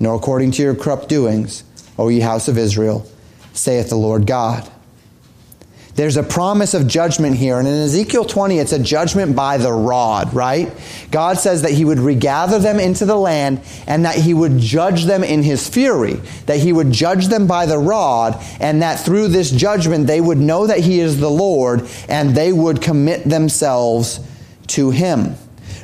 [0.00, 1.62] nor according to your corrupt doings
[1.98, 3.06] O ye house of Israel,
[3.52, 4.70] saith the Lord God.
[5.98, 7.58] There's a promise of judgment here.
[7.58, 10.70] And in Ezekiel 20, it's a judgment by the rod, right?
[11.10, 15.06] God says that he would regather them into the land and that he would judge
[15.06, 19.26] them in his fury, that he would judge them by the rod, and that through
[19.26, 24.20] this judgment they would know that he is the Lord and they would commit themselves
[24.68, 25.34] to him.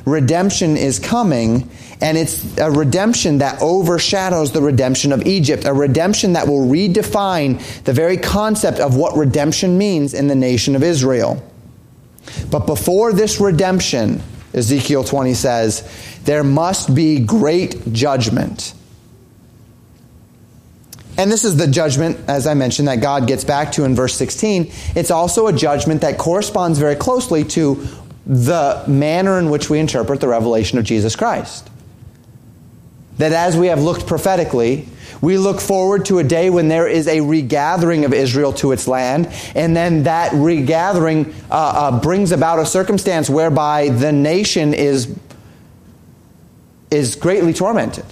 [0.05, 1.69] Redemption is coming,
[2.01, 7.59] and it's a redemption that overshadows the redemption of Egypt, a redemption that will redefine
[7.83, 11.41] the very concept of what redemption means in the nation of Israel.
[12.51, 14.21] But before this redemption,
[14.53, 18.73] Ezekiel 20 says, there must be great judgment.
[21.17, 24.15] And this is the judgment, as I mentioned, that God gets back to in verse
[24.15, 24.69] 16.
[24.95, 27.87] It's also a judgment that corresponds very closely to
[28.25, 31.69] the manner in which we interpret the revelation of Jesus Christ
[33.17, 34.87] that as we have looked prophetically,
[35.21, 38.87] we look forward to a day when there is a regathering of Israel to its
[38.87, 45.17] land, and then that regathering uh, uh, brings about a circumstance whereby the nation is,
[46.91, 48.05] is greatly tormented,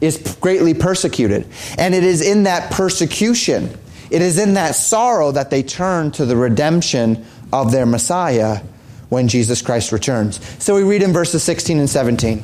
[0.00, 1.46] is greatly persecuted.
[1.78, 3.70] And it is in that persecution,
[4.10, 8.60] it is in that sorrow that they turn to the redemption of their Messiah
[9.08, 10.40] when Jesus Christ returns.
[10.62, 12.42] So we read in verses 16 and 17.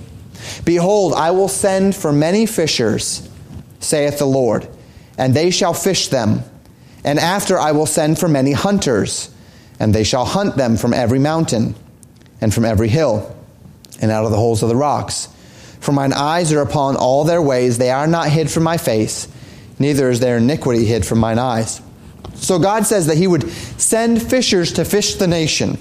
[0.65, 3.29] Behold, I will send for many fishers,
[3.81, 4.69] saith the Lord,
[5.17, 6.43] and they shall fish them.
[7.05, 9.31] And after I will send for many hunters,
[9.81, 11.75] and they shall hunt them from every mountain,
[12.41, 13.35] and from every hill,
[14.01, 15.29] and out of the holes of the rocks.
[15.81, 19.29] For mine eyes are upon all their ways, they are not hid from my face.
[19.79, 21.81] neither is their iniquity hid from mine eyes.
[22.35, 25.79] So God says that He would send fishers to fish the nation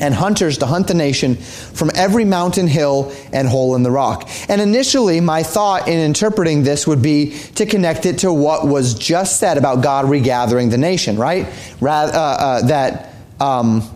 [0.00, 4.28] and hunters to hunt the nation from every mountain, hill, and hole in the rock.
[4.48, 8.94] And initially, my thought in interpreting this would be to connect it to what was
[8.94, 11.46] just said about God regathering the nation, right?
[11.80, 13.14] Rather, uh, uh, that.
[13.40, 13.88] Um,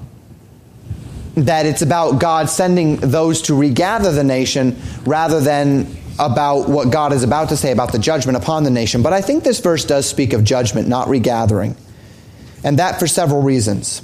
[1.36, 5.86] that it's about God sending those to regather the nation rather than
[6.18, 9.02] about what God is about to say about the judgment upon the nation.
[9.02, 11.76] But I think this verse does speak of judgment, not regathering.
[12.64, 14.00] And that for several reasons.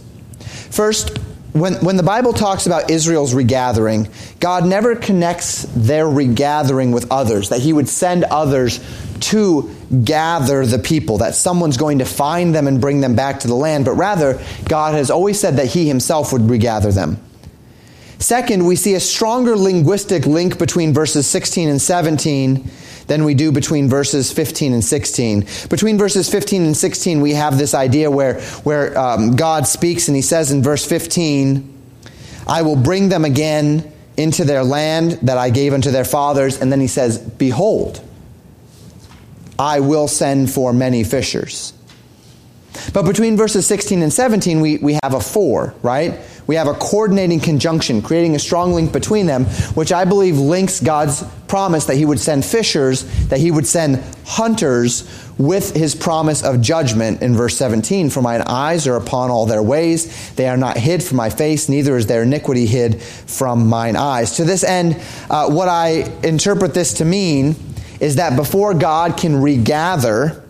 [0.70, 1.18] First,
[1.52, 4.08] when, when the Bible talks about Israel's regathering,
[4.40, 8.80] God never connects their regathering with others, that He would send others
[9.20, 13.48] to gather the people, that someone's going to find them and bring them back to
[13.48, 17.18] the land, but rather, God has always said that He Himself would regather them.
[18.22, 22.70] Second, we see a stronger linguistic link between verses 16 and 17
[23.08, 25.40] than we do between verses 15 and 16.
[25.68, 30.14] Between verses 15 and 16, we have this idea where, where um, God speaks and
[30.14, 31.68] he says in verse 15,
[32.46, 36.60] I will bring them again into their land that I gave unto their fathers.
[36.60, 38.00] And then he says, Behold,
[39.58, 41.72] I will send for many fishers.
[42.92, 46.20] But between verses 16 and 17, we, we have a for, right?
[46.46, 50.80] We have a coordinating conjunction, creating a strong link between them, which I believe links
[50.80, 56.42] God's promise that He would send fishers, that He would send hunters with His promise
[56.42, 58.10] of judgment in verse 17.
[58.10, 61.68] For mine eyes are upon all their ways, they are not hid from my face,
[61.68, 64.36] neither is their iniquity hid from mine eyes.
[64.36, 65.00] To this end,
[65.30, 67.54] uh, what I interpret this to mean
[68.00, 70.42] is that before God can regather,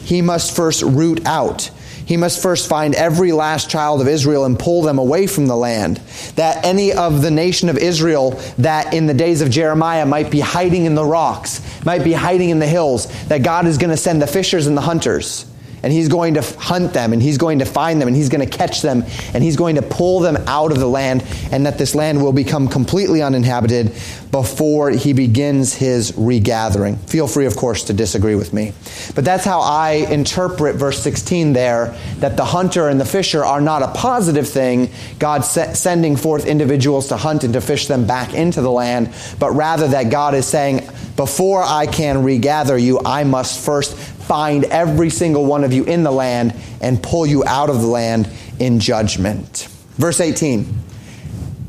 [0.00, 1.70] He must first root out
[2.06, 5.56] he must first find every last child of Israel and pull them away from the
[5.56, 5.98] land.
[6.36, 10.40] That any of the nation of Israel that in the days of Jeremiah might be
[10.40, 13.96] hiding in the rocks, might be hiding in the hills, that God is going to
[13.96, 15.46] send the fishers and the hunters
[15.84, 18.40] and he's going to hunt them and he's going to find them and he's going
[18.40, 21.76] to catch them and he's going to pull them out of the land and that
[21.76, 23.92] this land will become completely uninhabited
[24.30, 26.96] before he begins his regathering.
[26.96, 28.72] Feel free, of course, to disagree with me.
[29.14, 33.60] But that's how I interpret verse 16 there that the hunter and the fisher are
[33.60, 38.32] not a positive thing, God sending forth individuals to hunt and to fish them back
[38.32, 43.22] into the land, but rather that God is saying, before I can regather you, I
[43.22, 47.70] must first find every single one of you in the land and pull you out
[47.70, 49.68] of the land in judgment.
[49.96, 50.66] Verse 18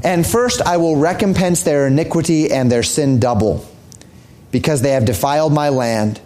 [0.04, 3.68] And first I will recompense their iniquity and their sin double,
[4.52, 6.20] because they have defiled my land.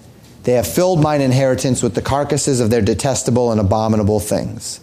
[0.43, 4.79] They have filled mine inheritance with the carcasses of their detestable and abominable things.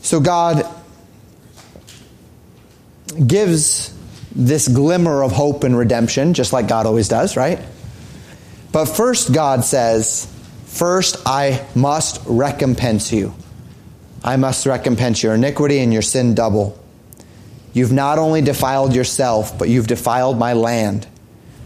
[0.00, 0.64] So God
[3.26, 3.92] gives
[4.34, 7.58] this glimmer of hope and redemption, just like God always does, right?
[8.72, 10.26] But first, God says,
[10.74, 13.32] First, I must recompense you.
[14.24, 16.76] I must recompense your iniquity and your sin double.
[17.72, 21.06] You've not only defiled yourself, but you've defiled my land.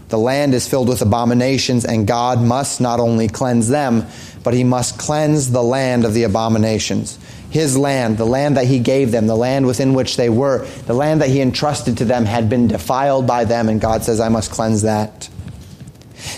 [0.09, 4.05] The land is filled with abominations, and God must not only cleanse them,
[4.43, 7.17] but he must cleanse the land of the abominations.
[7.49, 10.93] His land, the land that he gave them, the land within which they were, the
[10.93, 14.29] land that he entrusted to them had been defiled by them, and God says, I
[14.29, 15.29] must cleanse that.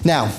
[0.06, 0.32] Now,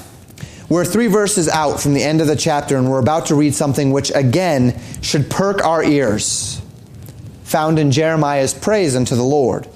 [0.73, 3.55] we're three verses out from the end of the chapter, and we're about to read
[3.55, 6.63] something which, again, should perk our ears,
[7.45, 9.69] found in Jeremiah's praise unto the Lord.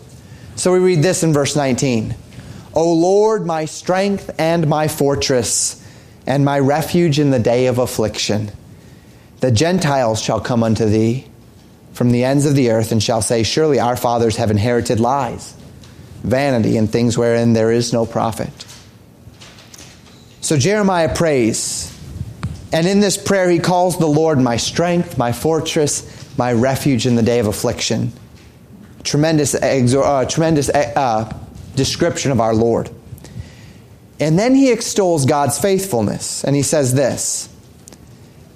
[0.54, 2.14] So we read this in verse 19
[2.72, 5.84] O Lord, my strength and my fortress,
[6.26, 8.50] and my refuge in the day of affliction.
[9.40, 11.26] The Gentiles shall come unto thee
[11.92, 15.54] from the ends of the earth, and shall say, Surely our fathers have inherited lies,
[16.22, 18.50] vanity, and things wherein there is no profit.
[20.46, 21.92] So Jeremiah prays.
[22.72, 27.16] And in this prayer, he calls the Lord my strength, my fortress, my refuge in
[27.16, 28.12] the day of affliction.
[29.02, 31.36] Tremendous, uh, tremendous uh,
[31.74, 32.90] description of our Lord.
[34.20, 37.52] And then he extols God's faithfulness, and he says this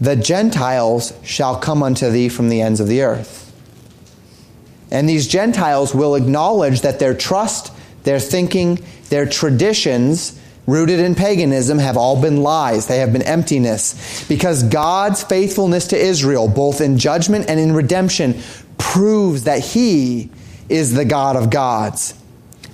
[0.01, 3.53] The Gentiles shall come unto thee from the ends of the earth.
[4.93, 7.73] And these Gentiles will acknowledge that their trust,
[8.05, 8.79] their thinking,
[9.09, 10.40] their traditions,
[10.71, 12.87] rooted in paganism have all been lies.
[12.87, 14.25] They have been emptiness.
[14.29, 18.41] Because God's faithfulness to Israel, both in judgment and in redemption,
[18.79, 20.31] proves that He
[20.69, 22.15] is the God of gods.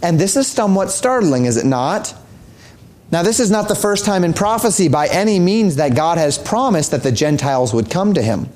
[0.03, 2.15] And this is somewhat startling, is it not?
[3.11, 6.37] Now, this is not the first time in prophecy by any means that God has
[6.39, 8.49] promised that the Gentiles would come to Him.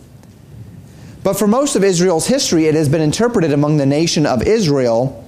[1.22, 5.24] But for most of Israel's history, it has been interpreted among the nation of Israel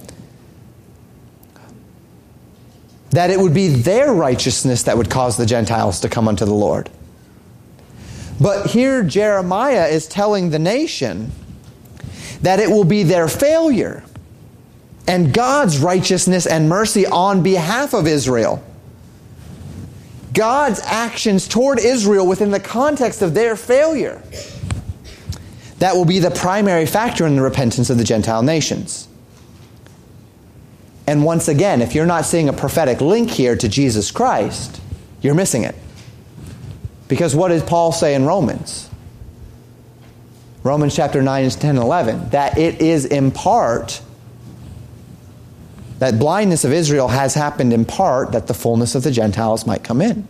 [3.13, 6.53] that it would be their righteousness that would cause the Gentiles to come unto the
[6.53, 6.89] Lord.
[8.41, 11.31] But here Jeremiah is telling the nation
[12.41, 14.03] that it will be their failure
[15.07, 18.63] and God's righteousness and mercy on behalf of Israel.
[20.33, 24.23] God's actions toward Israel within the context of their failure.
[25.77, 29.07] That will be the primary factor in the repentance of the Gentile nations.
[31.05, 34.79] And once again, if you're not seeing a prophetic link here to Jesus Christ,
[35.21, 35.75] you're missing it.
[37.07, 38.89] Because what does Paul say in Romans?
[40.63, 42.29] Romans chapter 9, 10, and 11.
[42.29, 44.01] That it is in part,
[45.99, 49.83] that blindness of Israel has happened in part that the fullness of the Gentiles might
[49.83, 50.27] come in.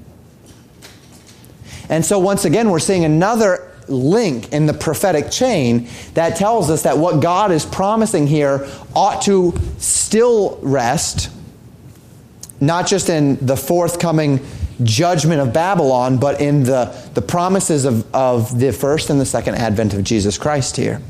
[1.90, 6.84] And so once again, we're seeing another link in the prophetic chain that tells us
[6.84, 11.30] that what God is promising here ought to still rest,
[12.62, 14.40] not just in the forthcoming
[14.84, 19.56] judgment of Babylon, but in the, the promises of, of the first and the second
[19.56, 21.02] advent of Jesus Christ here.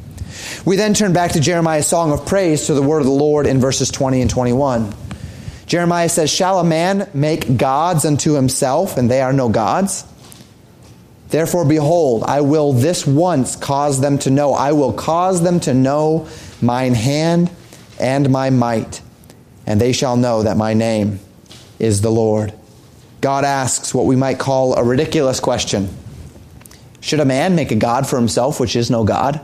[0.65, 3.45] We then turn back to Jeremiah's song of praise to the word of the Lord
[3.45, 4.93] in verses 20 and 21.
[5.65, 10.05] Jeremiah says, Shall a man make gods unto himself, and they are no gods?
[11.33, 14.53] Therefore, behold, I will this once cause them to know.
[14.53, 16.27] I will cause them to know
[16.61, 17.49] mine hand
[17.99, 19.01] and my might,
[19.65, 21.19] and they shall know that my name
[21.79, 22.53] is the Lord.
[23.19, 25.89] God asks what we might call a ridiculous question
[27.01, 29.41] Should a man make a God for himself which is no God?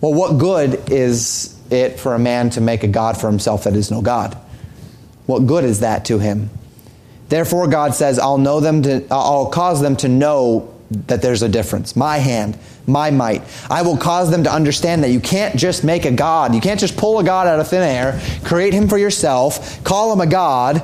[0.00, 3.76] Well, what good is it for a man to make a God for himself that
[3.76, 4.38] is no God?
[5.26, 6.48] What good is that to him?
[7.28, 10.74] Therefore, God says, I'll know them to, I'll cause them to know
[11.06, 11.94] that there's a difference.
[11.94, 13.42] My hand, my might.
[13.70, 16.54] I will cause them to understand that you can't just make a God.
[16.54, 20.12] You can't just pull a God out of thin air, create him for yourself, call
[20.12, 20.82] him a God,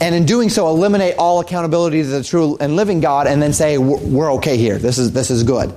[0.00, 3.52] and in doing so eliminate all accountability to the true and living God and then
[3.52, 4.78] say, we're okay here.
[4.78, 5.72] This is, this is good.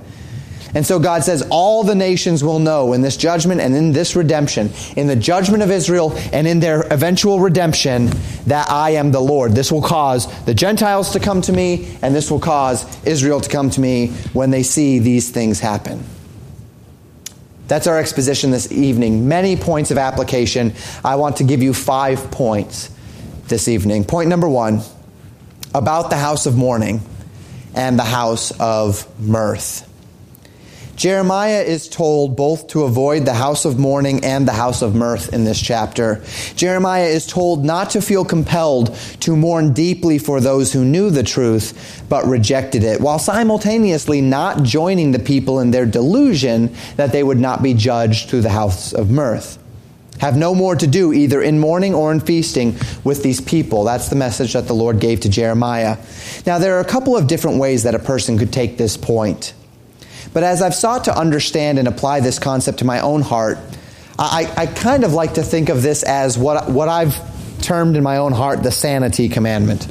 [0.76, 4.14] And so God says, All the nations will know in this judgment and in this
[4.14, 8.10] redemption, in the judgment of Israel and in their eventual redemption,
[8.44, 9.52] that I am the Lord.
[9.52, 13.48] This will cause the Gentiles to come to me, and this will cause Israel to
[13.48, 16.04] come to me when they see these things happen.
[17.68, 19.28] That's our exposition this evening.
[19.28, 20.74] Many points of application.
[21.02, 22.90] I want to give you five points
[23.48, 24.04] this evening.
[24.04, 24.82] Point number one
[25.74, 27.00] about the house of mourning
[27.74, 29.90] and the house of mirth.
[30.96, 35.34] Jeremiah is told both to avoid the house of mourning and the house of mirth
[35.34, 36.22] in this chapter.
[36.54, 41.22] Jeremiah is told not to feel compelled to mourn deeply for those who knew the
[41.22, 47.22] truth but rejected it, while simultaneously not joining the people in their delusion that they
[47.22, 49.58] would not be judged through the house of mirth.
[50.20, 52.74] Have no more to do either in mourning or in feasting
[53.04, 53.84] with these people.
[53.84, 55.98] That's the message that the Lord gave to Jeremiah.
[56.46, 59.52] Now, there are a couple of different ways that a person could take this point.
[60.32, 63.58] But as I've sought to understand and apply this concept to my own heart,
[64.18, 67.14] I, I kind of like to think of this as what, what I've
[67.60, 69.86] termed in my own heart the sanity commandment.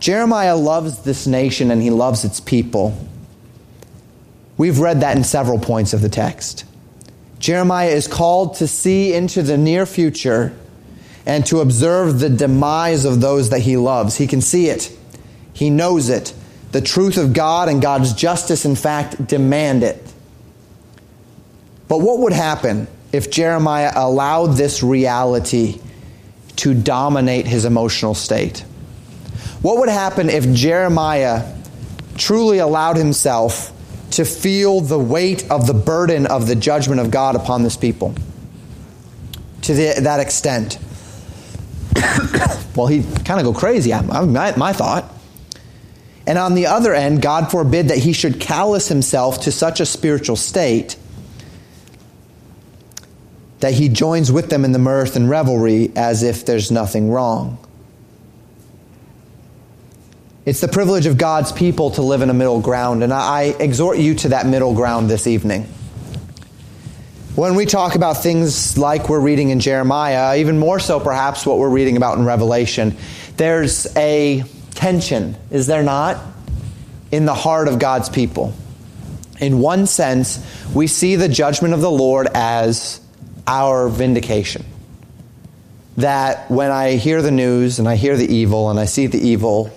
[0.00, 2.96] Jeremiah loves this nation and he loves its people.
[4.56, 6.64] We've read that in several points of the text.
[7.38, 10.54] Jeremiah is called to see into the near future
[11.26, 14.16] and to observe the demise of those that he loves.
[14.16, 14.90] He can see it,
[15.52, 16.32] he knows it,
[16.74, 20.12] the truth of God and God's justice, in fact, demand it.
[21.86, 25.80] But what would happen if Jeremiah allowed this reality
[26.56, 28.64] to dominate his emotional state?
[29.62, 31.56] What would happen if Jeremiah
[32.16, 33.70] truly allowed himself
[34.10, 38.16] to feel the weight of the burden of the judgment of God upon this people?
[39.62, 40.80] To the, that extent.
[42.74, 45.13] well, he'd kind of go crazy, my, my thought.
[46.26, 49.86] And on the other end, God forbid that he should callous himself to such a
[49.86, 50.96] spiritual state
[53.60, 57.58] that he joins with them in the mirth and revelry as if there's nothing wrong.
[60.44, 63.96] It's the privilege of God's people to live in a middle ground, and I exhort
[63.96, 65.62] you to that middle ground this evening.
[67.34, 71.58] When we talk about things like we're reading in Jeremiah, even more so perhaps what
[71.58, 72.94] we're reading about in Revelation,
[73.38, 74.44] there's a
[74.74, 76.20] tension, is there not,
[77.10, 78.54] in the heart of God's people?
[79.40, 80.44] In one sense,
[80.74, 83.00] we see the judgment of the Lord as
[83.46, 84.64] our vindication.
[85.96, 89.18] That when I hear the news and I hear the evil and I see the
[89.18, 89.70] evil,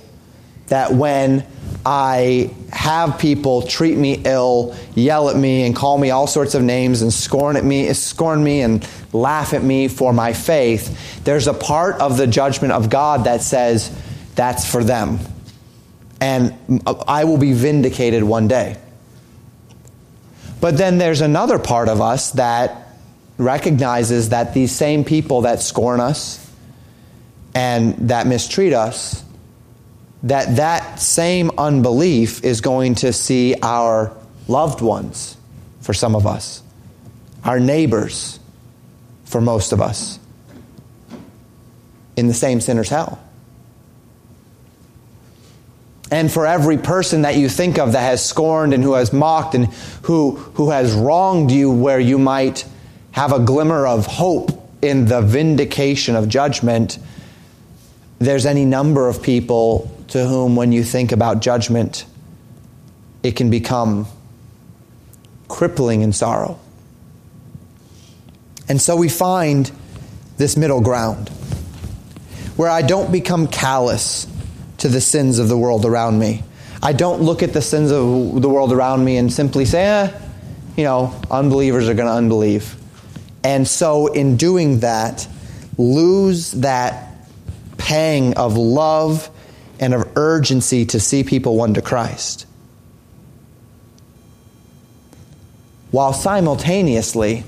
[0.67, 1.45] that when
[1.85, 6.61] I have people treat me ill, yell at me, and call me all sorts of
[6.61, 11.47] names and scorn at me, scorn me and laugh at me for my faith, there's
[11.47, 13.89] a part of the judgment of God that says
[14.37, 15.19] that's for them.
[16.21, 18.77] And I will be vindicated one day.
[20.61, 22.87] But then there's another part of us that
[23.37, 26.43] recognizes that these same people that scorn us
[27.53, 29.25] and that mistreat us
[30.23, 34.15] that that same unbelief is going to see our
[34.47, 35.37] loved ones
[35.81, 36.63] for some of us,
[37.43, 38.39] our neighbors
[39.25, 40.19] for most of us,
[42.15, 43.21] in the same sinner's hell.
[46.09, 49.55] And for every person that you think of that has scorned and who has mocked
[49.55, 49.65] and
[50.03, 52.65] who, who has wronged you, where you might
[53.11, 54.51] have a glimmer of hope
[54.81, 56.97] in the vindication of judgment,
[58.19, 62.05] there's any number of people to whom, when you think about judgment,
[63.21, 64.07] it can become
[65.49, 66.59] crippling in sorrow.
[68.69, 69.69] And so we find
[70.37, 71.29] this middle ground
[72.55, 74.27] where I don't become callous
[74.77, 76.43] to the sins of the world around me.
[76.81, 80.19] I don't look at the sins of the world around me and simply say, eh,
[80.75, 82.75] you know, unbelievers are going to unbelieve.
[83.43, 85.27] And so, in doing that,
[85.77, 87.15] lose that
[87.77, 89.29] pang of love
[89.79, 92.45] and of urgency to see people won to Christ.
[95.91, 97.43] While simultaneously,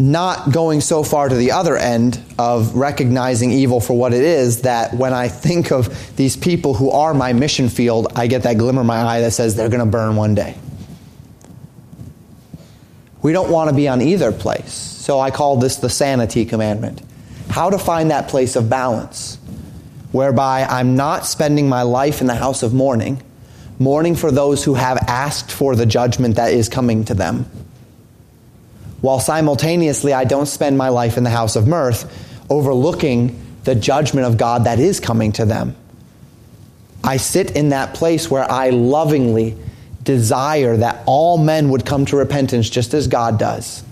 [0.00, 4.62] not going so far to the other end of recognizing evil for what it is
[4.62, 8.56] that when I think of these people who are my mission field, I get that
[8.56, 10.56] glimmer in my eye that says they're going to burn one day.
[13.20, 14.72] We don't want to be on either place.
[14.72, 17.02] So I call this the sanity commandment.
[17.50, 19.36] How to find that place of balance,
[20.12, 23.22] whereby I'm not spending my life in the house of mourning,
[23.78, 27.44] mourning for those who have asked for the judgment that is coming to them,
[29.00, 32.10] while simultaneously I don't spend my life in the house of mirth,
[32.48, 35.76] overlooking the judgment of God that is coming to them.
[37.02, 39.56] I sit in that place where I lovingly
[40.02, 43.84] desire that all men would come to repentance just as God does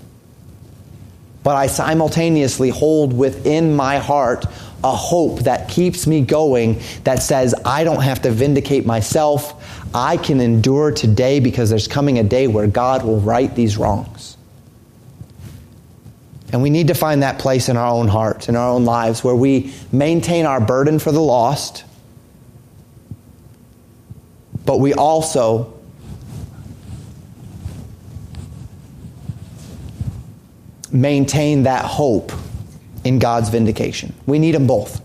[1.48, 4.44] but I simultaneously hold within my heart
[4.84, 9.64] a hope that keeps me going that says, I don't have to vindicate myself.
[9.94, 14.36] I can endure today because there's coming a day where God will right these wrongs.
[16.52, 19.22] And we need to find that place in our own hearts, in our own lives,
[19.22, 21.84] where we maintain our burden for the lost,
[24.64, 25.74] but we also
[30.90, 32.32] maintain that hope
[33.04, 34.14] in God's vindication.
[34.26, 35.02] We need them both.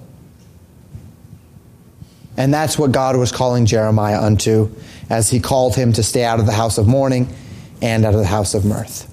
[2.38, 4.74] And that's what God was calling Jeremiah unto
[5.10, 7.34] as he called him to stay out of the house of mourning
[7.82, 9.12] and out of the house of mirth.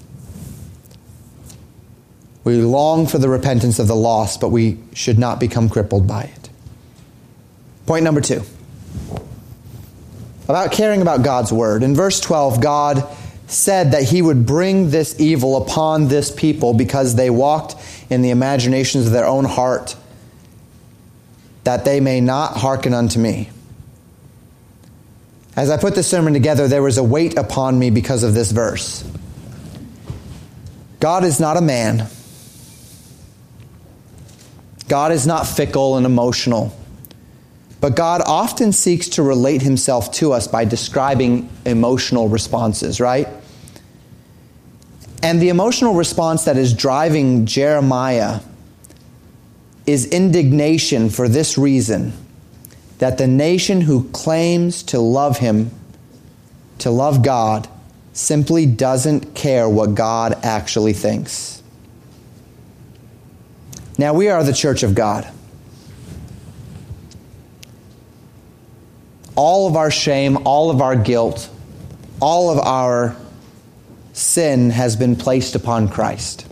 [2.43, 6.23] We long for the repentance of the lost, but we should not become crippled by
[6.23, 6.49] it.
[7.85, 8.43] Point number two
[10.47, 11.81] about caring about God's word.
[11.81, 13.07] In verse 12, God
[13.47, 17.75] said that he would bring this evil upon this people because they walked
[18.09, 19.95] in the imaginations of their own heart,
[21.63, 23.49] that they may not hearken unto me.
[25.55, 28.51] As I put this sermon together, there was a weight upon me because of this
[28.51, 29.03] verse.
[30.99, 32.07] God is not a man.
[34.91, 36.77] God is not fickle and emotional.
[37.79, 43.29] But God often seeks to relate himself to us by describing emotional responses, right?
[45.23, 48.41] And the emotional response that is driving Jeremiah
[49.87, 52.11] is indignation for this reason
[52.97, 55.71] that the nation who claims to love him,
[56.79, 57.69] to love God,
[58.11, 61.60] simply doesn't care what God actually thinks.
[64.01, 65.31] Now, we are the church of God.
[69.35, 71.47] All of our shame, all of our guilt,
[72.19, 73.15] all of our
[74.13, 76.47] sin has been placed upon Christ.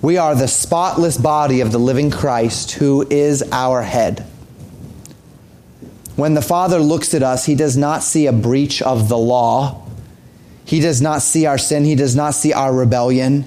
[0.00, 4.26] We are the spotless body of the living Christ who is our head.
[6.16, 9.86] When the Father looks at us, he does not see a breach of the law.
[10.64, 11.84] He does not see our sin.
[11.84, 13.44] He does not see our rebellion.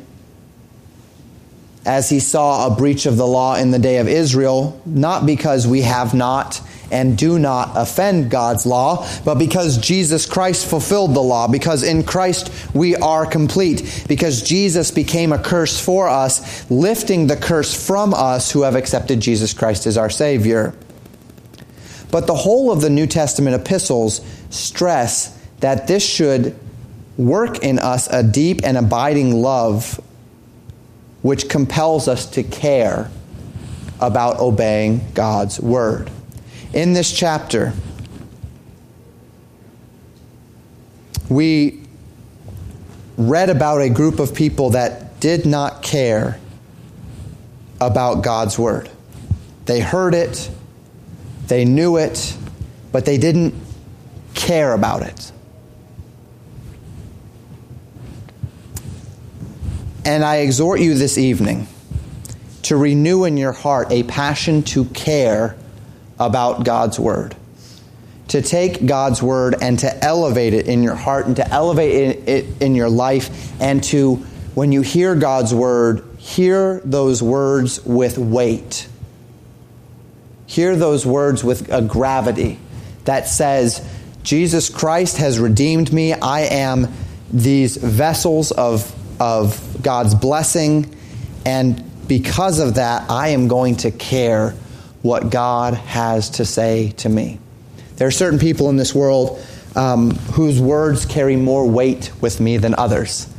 [1.85, 5.67] As he saw a breach of the law in the day of Israel, not because
[5.67, 6.61] we have not
[6.91, 12.03] and do not offend God's law, but because Jesus Christ fulfilled the law, because in
[12.03, 18.13] Christ we are complete, because Jesus became a curse for us, lifting the curse from
[18.13, 20.75] us who have accepted Jesus Christ as our Savior.
[22.11, 24.21] But the whole of the New Testament epistles
[24.51, 26.55] stress that this should
[27.17, 29.99] work in us a deep and abiding love
[31.23, 33.09] which compels us to care
[33.99, 36.11] about obeying God's word.
[36.73, 37.73] In this chapter,
[41.29, 41.81] we
[43.17, 46.39] read about a group of people that did not care
[47.79, 48.89] about God's word.
[49.65, 50.49] They heard it,
[51.47, 52.35] they knew it,
[52.91, 53.55] but they didn't
[54.33, 55.32] care about it.
[60.05, 61.67] And I exhort you this evening
[62.63, 65.55] to renew in your heart a passion to care
[66.19, 67.35] about God's Word.
[68.29, 72.61] To take God's Word and to elevate it in your heart and to elevate it
[72.61, 74.15] in your life and to,
[74.55, 78.87] when you hear God's Word, hear those words with weight.
[80.47, 82.59] Hear those words with a gravity
[83.05, 83.85] that says,
[84.23, 86.13] Jesus Christ has redeemed me.
[86.13, 86.93] I am
[87.31, 88.93] these vessels of,
[89.23, 90.93] of God's blessing.
[91.45, 94.51] And because of that, I am going to care
[95.01, 97.39] what God has to say to me.
[97.95, 99.41] There are certain people in this world
[99.75, 103.32] um, whose words carry more weight with me than others.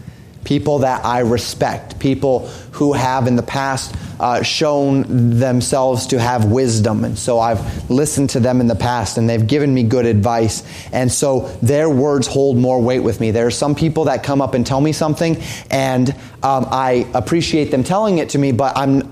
[0.44, 6.46] People that I respect, people who have in the past uh, shown themselves to have
[6.46, 7.04] wisdom.
[7.04, 10.62] And so I've listened to them in the past and they've given me good advice.
[10.92, 13.30] And so their words hold more weight with me.
[13.30, 15.40] There are some people that come up and tell me something
[15.70, 16.10] and
[16.42, 19.10] um, I appreciate them telling it to me, but I'm,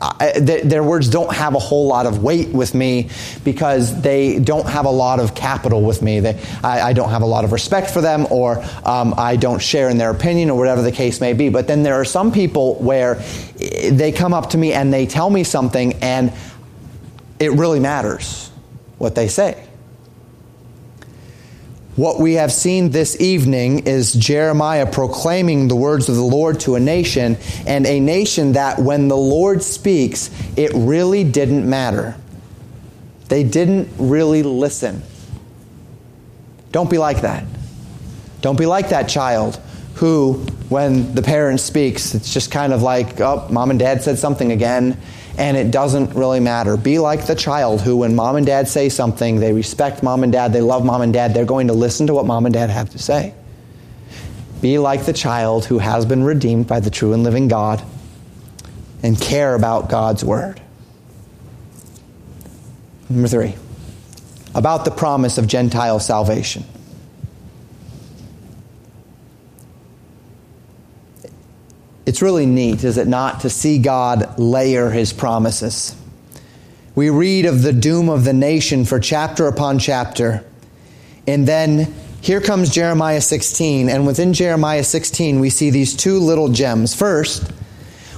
[0.00, 3.10] I, their words don't have a whole lot of weight with me
[3.42, 6.20] because they don't have a lot of capital with me.
[6.20, 9.60] They, I, I, don't have a lot of respect for them, or um, I don't
[9.60, 11.48] share in their opinion, or whatever the case may be.
[11.48, 13.16] But then there are some people where
[13.56, 16.32] they come up to me and they tell me something, and
[17.40, 18.50] it really matters
[18.98, 19.67] what they say.
[21.98, 26.76] What we have seen this evening is Jeremiah proclaiming the words of the Lord to
[26.76, 27.36] a nation,
[27.66, 32.14] and a nation that when the Lord speaks, it really didn't matter.
[33.28, 35.02] They didn't really listen.
[36.70, 37.42] Don't be like that.
[38.42, 39.60] Don't be like that child
[39.94, 40.34] who,
[40.68, 44.52] when the parent speaks, it's just kind of like, oh, mom and dad said something
[44.52, 44.96] again,
[45.38, 46.76] and it doesn't really matter.
[46.76, 50.32] Be like the child who, when mom and dad say something, they respect mom and
[50.32, 52.70] dad, they love mom and dad, they're going to listen to what mom and dad
[52.70, 53.32] have to say.
[54.60, 57.82] Be like the child who has been redeemed by the true and living God
[59.04, 60.60] and care about God's word.
[63.08, 63.54] Number three,
[64.56, 66.64] about the promise of Gentile salvation.
[72.08, 75.94] It's really neat, is it not, to see God layer his promises.
[76.94, 80.42] We read of the doom of the nation for chapter upon chapter.
[81.26, 83.90] And then here comes Jeremiah 16.
[83.90, 86.94] And within Jeremiah 16, we see these two little gems.
[86.94, 87.52] First,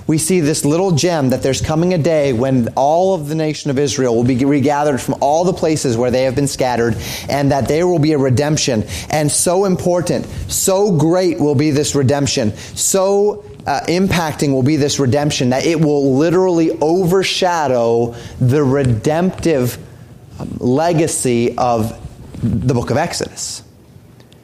[0.06, 3.72] we see this little gem that there's coming a day when all of the nation
[3.72, 6.96] of Israel will be regathered from all the places where they have been scattered,
[7.28, 8.84] and that there will be a redemption.
[9.10, 14.98] And so important, so great will be this redemption, so uh, impacting will be this
[14.98, 19.78] redemption, that it will literally overshadow the redemptive
[20.38, 21.96] um, legacy of
[22.42, 23.62] the book of Exodus.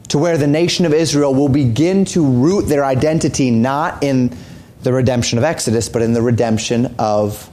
[0.09, 4.37] To where the nation of Israel will begin to root their identity not in
[4.83, 7.51] the redemption of Exodus, but in the redemption of,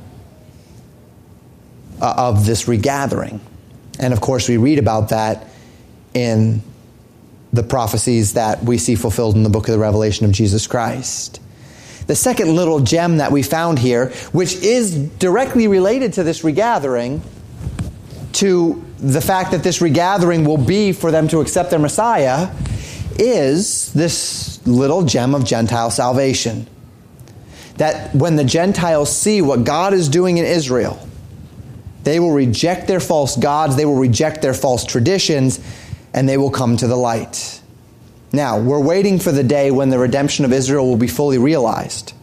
[2.00, 3.40] uh, of this regathering.
[4.00, 5.48] And of course, we read about that
[6.14, 6.62] in
[7.54, 11.40] the prophecies that we see fulfilled in the book of the Revelation of Jesus Christ.
[12.08, 17.22] The second little gem that we found here, which is directly related to this regathering,
[18.34, 22.54] to the fact that this regathering will be for them to accept their Messiah,
[23.20, 26.68] is this little gem of Gentile salvation.
[27.78, 31.08] That when the Gentiles see what God is doing in Israel,
[32.04, 35.60] they will reject their false gods, they will reject their false traditions,
[36.14, 37.62] and they will come to the light.
[38.36, 42.14] Now, we're waiting for the day when the redemption of Israel will be fully realized.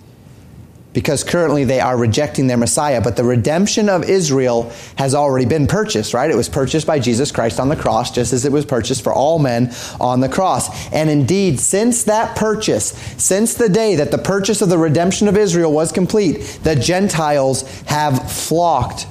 [0.93, 5.69] Because currently they are rejecting their Messiah, but the redemption of Israel has already been
[5.69, 6.29] purchased, right?
[6.29, 9.13] It was purchased by Jesus Christ on the cross, just as it was purchased for
[9.13, 10.93] all men on the cross.
[10.93, 12.89] And indeed, since that purchase,
[13.23, 17.63] since the day that the purchase of the redemption of Israel was complete, the Gentiles
[17.83, 19.07] have flocked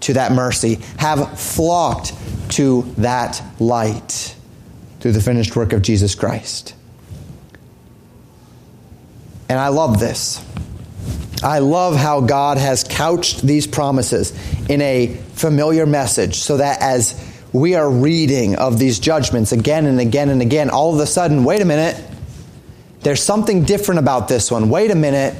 [0.00, 2.12] to that mercy, have flocked
[2.54, 4.34] to that light
[5.00, 6.74] through the finished work of Jesus Christ.
[9.48, 10.44] And I love this.
[11.42, 14.32] I love how God has couched these promises
[14.68, 19.98] in a familiar message so that as we are reading of these judgments again and
[19.98, 22.00] again and again, all of a sudden, wait a minute,
[23.00, 24.68] there's something different about this one.
[24.68, 25.34] Wait a minute,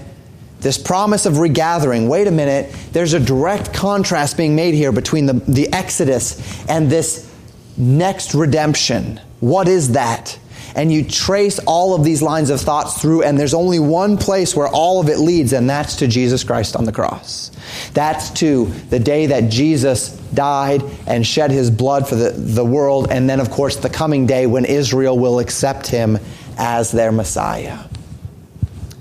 [0.60, 5.26] this promise of regathering, wait a minute, there's a direct contrast being made here between
[5.26, 7.29] the, the Exodus and this
[7.76, 9.20] next redemption.
[9.40, 10.38] What is that?
[10.74, 14.54] And you trace all of these lines of thoughts through, and there's only one place
[14.54, 17.50] where all of it leads, and that's to Jesus Christ on the cross.
[17.92, 23.08] That's to the day that Jesus died and shed his blood for the, the world,
[23.10, 26.18] and then, of course, the coming day when Israel will accept him
[26.56, 27.78] as their Messiah.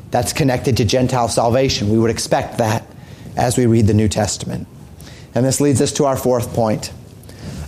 [0.10, 1.92] That's connected to Gentile salvation.
[1.92, 2.84] We would expect that
[3.38, 4.68] as we read the New Testament.
[5.36, 6.92] And this leads us to our fourth point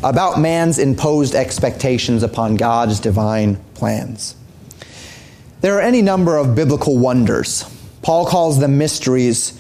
[0.04, 4.36] about man's imposed expectations upon God's divine plans.
[5.62, 7.66] There are any number of biblical wonders.
[8.02, 9.60] Paul calls them mysteries,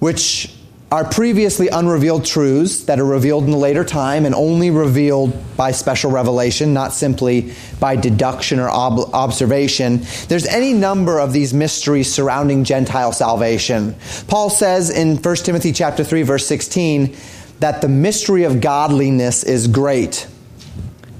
[0.00, 0.52] which
[0.90, 5.70] are previously unrevealed truths that are revealed in a later time and only revealed by
[5.70, 10.00] special revelation, not simply by deduction or ob- observation.
[10.26, 13.94] There's any number of these mysteries surrounding Gentile salvation.
[14.26, 17.16] Paul says in 1 Timothy chapter 3 verse 16
[17.60, 20.26] that the mystery of godliness is great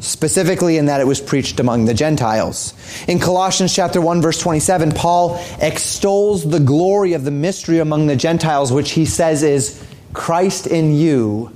[0.01, 2.75] specifically in that it was preached among the Gentiles.
[3.07, 8.17] In Colossians chapter 1 verse 27, Paul extols the glory of the mystery among the
[8.17, 9.83] Gentiles which he says is
[10.13, 11.53] Christ in you,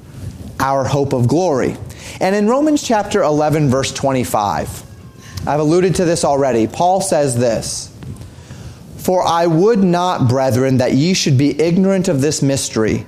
[0.60, 1.76] our hope of glory.
[2.20, 4.82] And in Romans chapter 11 verse 25,
[5.46, 6.66] I've alluded to this already.
[6.66, 7.90] Paul says this,
[8.96, 13.06] "For I would not, brethren, that ye should be ignorant of this mystery,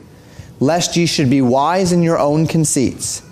[0.60, 3.22] lest ye should be wise in your own conceits,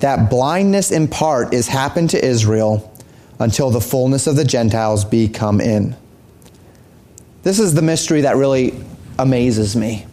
[0.00, 2.86] that blindness in part is happened to Israel
[3.38, 5.96] until the fullness of the Gentiles be come in.
[7.42, 8.74] This is the mystery that really
[9.18, 10.06] amazes me.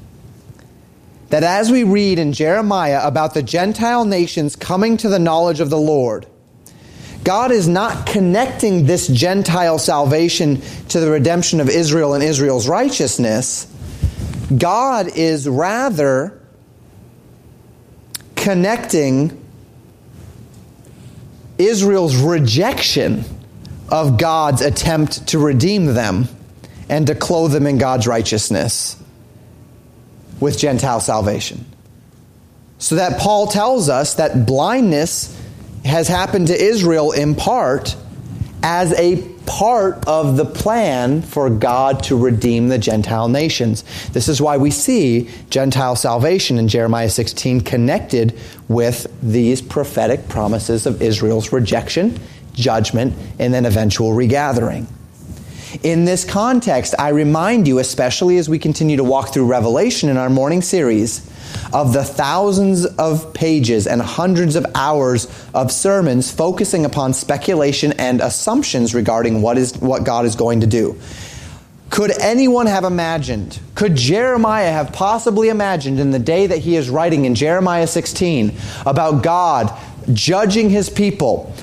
[1.29, 5.69] That as we read in Jeremiah about the Gentile nations coming to the knowledge of
[5.69, 6.25] the Lord,
[7.25, 13.67] God is not connecting this Gentile salvation to the redemption of Israel and Israel's righteousness.
[14.57, 16.36] God is rather
[18.37, 19.43] connecting
[21.57, 23.23] Israel's rejection
[23.89, 26.27] of God's attempt to redeem them
[26.89, 29.01] and to clothe them in God's righteousness
[30.39, 31.65] with Gentile salvation.
[32.79, 35.35] So that Paul tells us that blindness
[35.83, 37.95] has happened to Israel in part
[38.63, 43.83] as a part of the plan for God to redeem the Gentile nations.
[44.09, 48.37] This is why we see Gentile salvation in Jeremiah 16 connected
[48.67, 52.19] with these prophetic promises of Israel's rejection,
[52.53, 54.87] judgment, and then eventual regathering.
[55.83, 60.17] In this context, I remind you, especially as we continue to walk through Revelation in
[60.17, 61.29] our morning series,
[61.73, 68.21] of the thousands of pages and hundreds of hours of sermons focusing upon speculation and
[68.21, 70.99] assumptions regarding what is what God is going to do.
[71.89, 76.89] Could anyone have imagined, could Jeremiah have possibly imagined in the day that he is
[76.89, 78.53] writing in Jeremiah 16
[78.85, 79.73] about God
[80.13, 81.53] judging his people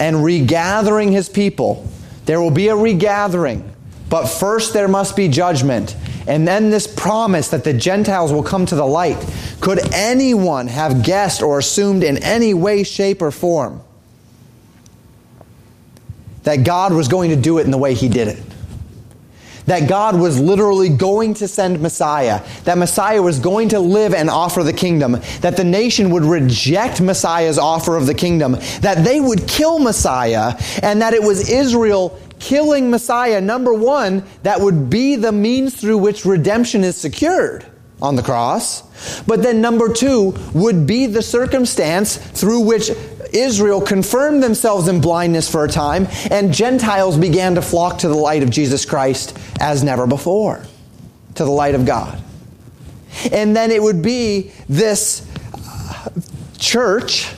[0.00, 1.86] and regathering his people?
[2.26, 3.70] There will be a regathering,
[4.08, 5.96] but first there must be judgment.
[6.26, 9.24] And then this promise that the Gentiles will come to the light.
[9.60, 13.82] Could anyone have guessed or assumed in any way, shape, or form
[16.44, 18.53] that God was going to do it in the way He did it?
[19.66, 24.28] That God was literally going to send Messiah, that Messiah was going to live and
[24.28, 29.20] offer the kingdom, that the nation would reject Messiah's offer of the kingdom, that they
[29.20, 35.16] would kill Messiah, and that it was Israel killing Messiah, number one, that would be
[35.16, 37.64] the means through which redemption is secured
[38.02, 38.82] on the cross.
[39.22, 42.90] But then number two would be the circumstance through which
[43.34, 48.14] Israel confirmed themselves in blindness for a time and Gentiles began to flock to the
[48.14, 50.64] light of Jesus Christ as never before,
[51.34, 52.22] to the light of God.
[53.32, 56.10] And then it would be this uh,
[56.58, 57.32] church,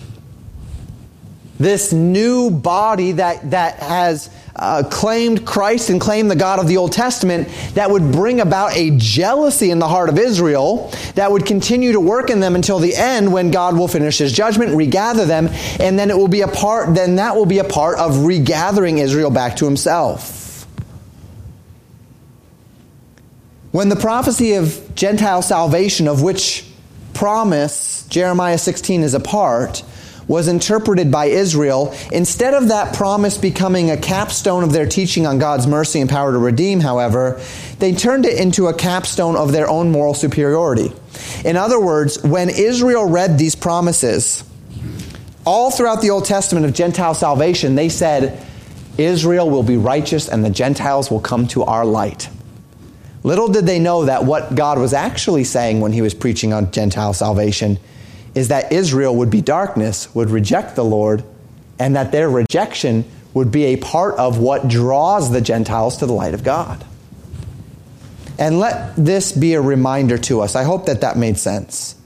[1.58, 6.78] this new body that, that has uh, claimed Christ and claimed the God of the
[6.78, 11.44] Old Testament that would bring about a jealousy in the heart of Israel that would
[11.44, 15.26] continue to work in them until the end when God will finish his judgment, regather
[15.26, 15.48] them,
[15.78, 18.98] and then it will be a part, then that will be a part of regathering
[18.98, 20.66] Israel back to himself.
[23.72, 26.64] When the prophecy of Gentile salvation, of which
[27.12, 29.82] promise Jeremiah 16 is a part
[30.28, 35.38] was interpreted by Israel, instead of that promise becoming a capstone of their teaching on
[35.38, 37.40] God's mercy and power to redeem, however,
[37.78, 40.92] they turned it into a capstone of their own moral superiority.
[41.44, 44.42] In other words, when Israel read these promises,
[45.44, 48.44] all throughout the Old Testament of Gentile salvation, they said,
[48.98, 52.28] Israel will be righteous and the Gentiles will come to our light.
[53.22, 56.70] Little did they know that what God was actually saying when he was preaching on
[56.70, 57.78] Gentile salvation
[58.36, 61.24] is that Israel would be darkness, would reject the Lord,
[61.78, 66.12] and that their rejection would be a part of what draws the Gentiles to the
[66.12, 66.84] light of God.
[68.38, 70.54] And let this be a reminder to us.
[70.54, 71.96] I hope that that made sense.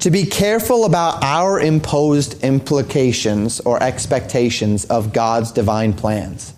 [0.00, 6.54] To be careful about our imposed implications or expectations of God's divine plans.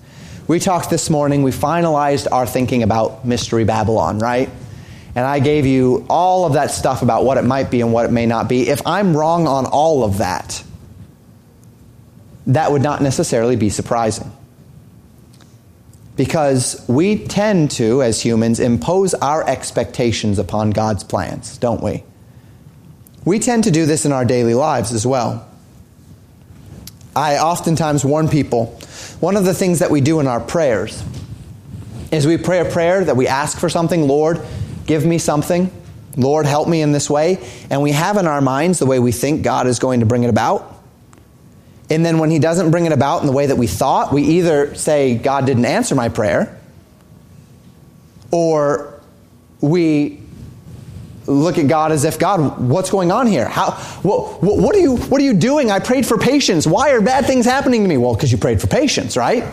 [0.46, 4.50] We talked this morning, we finalized our thinking about Mystery Babylon, right?
[5.14, 8.06] And I gave you all of that stuff about what it might be and what
[8.06, 8.68] it may not be.
[8.68, 10.62] If I'm wrong on all of that,
[12.46, 14.32] that would not necessarily be surprising.
[16.16, 22.04] Because we tend to, as humans, impose our expectations upon God's plans, don't we?
[23.24, 25.48] We tend to do this in our daily lives as well.
[27.14, 28.78] I oftentimes warn people
[29.20, 31.04] one of the things that we do in our prayers
[32.10, 34.40] is we pray a prayer that we ask for something, Lord,
[34.86, 35.70] give me something,
[36.16, 37.38] Lord, help me in this way,
[37.70, 40.24] and we have in our minds the way we think God is going to bring
[40.24, 40.68] it about.
[41.90, 44.22] And then when He doesn't bring it about in the way that we thought, we
[44.22, 46.58] either say, God didn't answer my prayer,
[48.30, 49.00] or
[49.60, 50.20] we
[51.26, 53.46] look at God as if God, what's going on here?
[53.46, 53.72] How,
[54.02, 55.70] what, what, are you, what are you doing?
[55.70, 56.66] I prayed for patience.
[56.66, 57.96] Why are bad things happening to me?
[57.96, 59.44] Well, because you prayed for patience, right?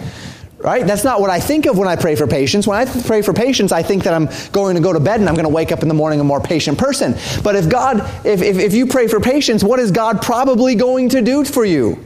[0.59, 0.85] Right?
[0.85, 2.67] That's not what I think of when I pray for patience.
[2.67, 5.29] When I pray for patience, I think that I'm going to go to bed and
[5.29, 7.15] I'm going to wake up in the morning a more patient person.
[7.43, 11.09] But if God, if, if, if you pray for patience, what is God probably going
[11.09, 12.03] to do for you?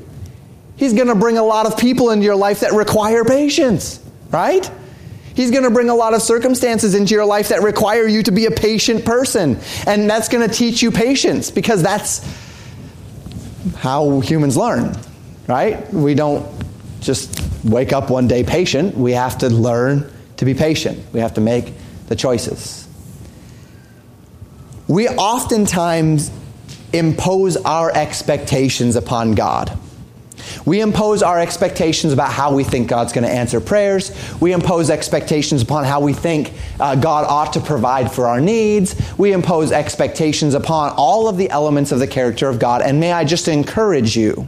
[0.76, 4.00] He's going to bring a lot of people into your life that require patience,
[4.30, 4.70] right?
[5.36, 8.32] He's going to bring a lot of circumstances into your life that require you to
[8.32, 9.60] be a patient person.
[9.88, 12.22] And that's going to teach you patience because that's
[13.78, 14.96] how humans learn,
[15.48, 15.92] right?
[15.92, 16.46] We don't
[17.04, 18.96] just wake up one day patient.
[18.96, 21.00] We have to learn to be patient.
[21.14, 21.74] We have to make
[22.08, 22.88] the choices.
[24.88, 26.32] We oftentimes
[26.92, 29.78] impose our expectations upon God.
[30.66, 34.12] We impose our expectations about how we think God's going to answer prayers.
[34.42, 38.96] We impose expectations upon how we think uh, God ought to provide for our needs.
[39.18, 42.82] We impose expectations upon all of the elements of the character of God.
[42.82, 44.48] And may I just encourage you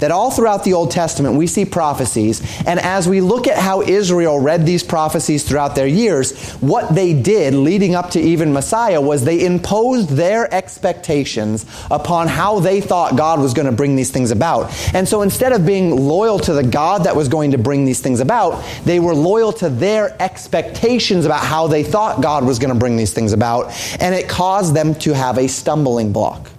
[0.00, 3.82] that all throughout the Old Testament we see prophecies, and as we look at how
[3.82, 9.00] Israel read these prophecies throughout their years, what they did leading up to even Messiah
[9.00, 14.10] was they imposed their expectations upon how they thought God was going to bring these
[14.10, 14.72] things about.
[14.94, 18.00] And so instead of being loyal to the God that was going to bring these
[18.00, 22.72] things about, they were loyal to their expectations about how they thought God was going
[22.72, 26.50] to bring these things about, and it caused them to have a stumbling block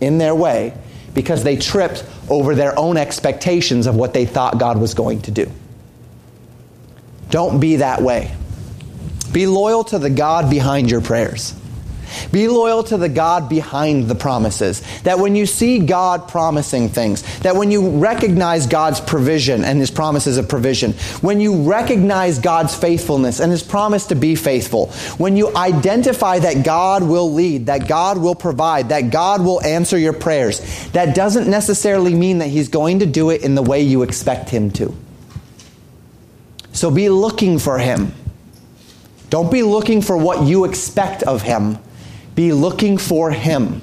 [0.00, 0.72] in their way
[1.14, 5.30] because they tripped over their own expectations of what they thought God was going to
[5.30, 5.50] do.
[7.30, 8.34] Don't be that way.
[9.32, 11.54] Be loyal to the God behind your prayers.
[12.32, 14.82] Be loyal to the God behind the promises.
[15.02, 19.90] That when you see God promising things, that when you recognize God's provision and His
[19.90, 24.88] promises of provision, when you recognize God's faithfulness and His promise to be faithful,
[25.18, 29.98] when you identify that God will lead, that God will provide, that God will answer
[29.98, 33.82] your prayers, that doesn't necessarily mean that He's going to do it in the way
[33.82, 34.94] you expect Him to.
[36.72, 38.12] So be looking for Him.
[39.30, 41.78] Don't be looking for what you expect of Him
[42.38, 43.82] be looking for Him.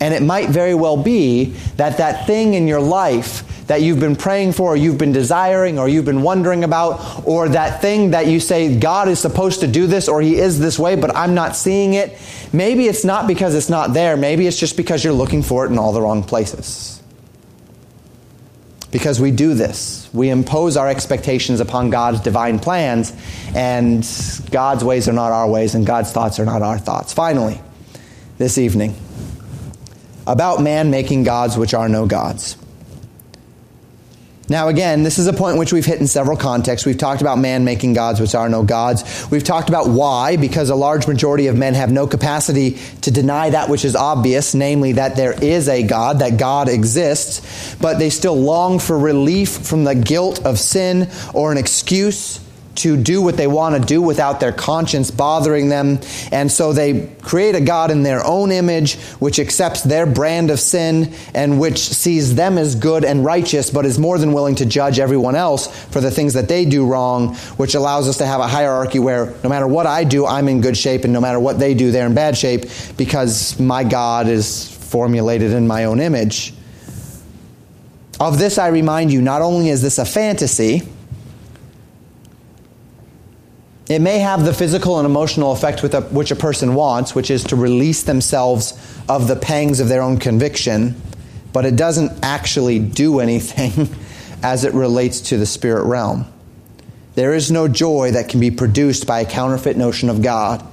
[0.00, 4.14] And it might very well be that that thing in your life that you've been
[4.14, 8.28] praying for, or you've been desiring, or you've been wondering about, or that thing that
[8.28, 11.34] you say, God is supposed to do this, or He is this way, but I'm
[11.34, 12.16] not seeing it.
[12.52, 14.16] Maybe it's not because it's not there.
[14.16, 16.97] Maybe it's just because you're looking for it in all the wrong places.
[18.90, 20.08] Because we do this.
[20.14, 23.12] We impose our expectations upon God's divine plans,
[23.54, 24.02] and
[24.50, 27.12] God's ways are not our ways, and God's thoughts are not our thoughts.
[27.12, 27.60] Finally,
[28.38, 28.94] this evening,
[30.26, 32.56] about man making gods which are no gods.
[34.50, 36.86] Now, again, this is a point which we've hit in several contexts.
[36.86, 39.28] We've talked about man making gods which are no gods.
[39.30, 43.50] We've talked about why, because a large majority of men have no capacity to deny
[43.50, 48.08] that which is obvious, namely that there is a God, that God exists, but they
[48.08, 52.40] still long for relief from the guilt of sin or an excuse
[52.78, 56.00] to do what they want to do without their conscience bothering them.
[56.32, 60.60] And so they create a God in their own image, which accepts their brand of
[60.60, 64.66] sin and which sees them as good and righteous, but is more than willing to
[64.66, 68.40] judge everyone else for the things that they do wrong, which allows us to have
[68.40, 71.40] a hierarchy where no matter what I do, I'm in good shape, and no matter
[71.40, 72.64] what they do, they're in bad shape
[72.96, 76.54] because my God is formulated in my own image.
[78.20, 80.82] Of this, I remind you, not only is this a fantasy,
[83.88, 87.44] it may have the physical and emotional effect a, which a person wants, which is
[87.44, 88.74] to release themselves
[89.08, 91.00] of the pangs of their own conviction,
[91.52, 93.88] but it doesn't actually do anything
[94.42, 96.26] as it relates to the spirit realm.
[97.14, 100.64] There is no joy that can be produced by a counterfeit notion of God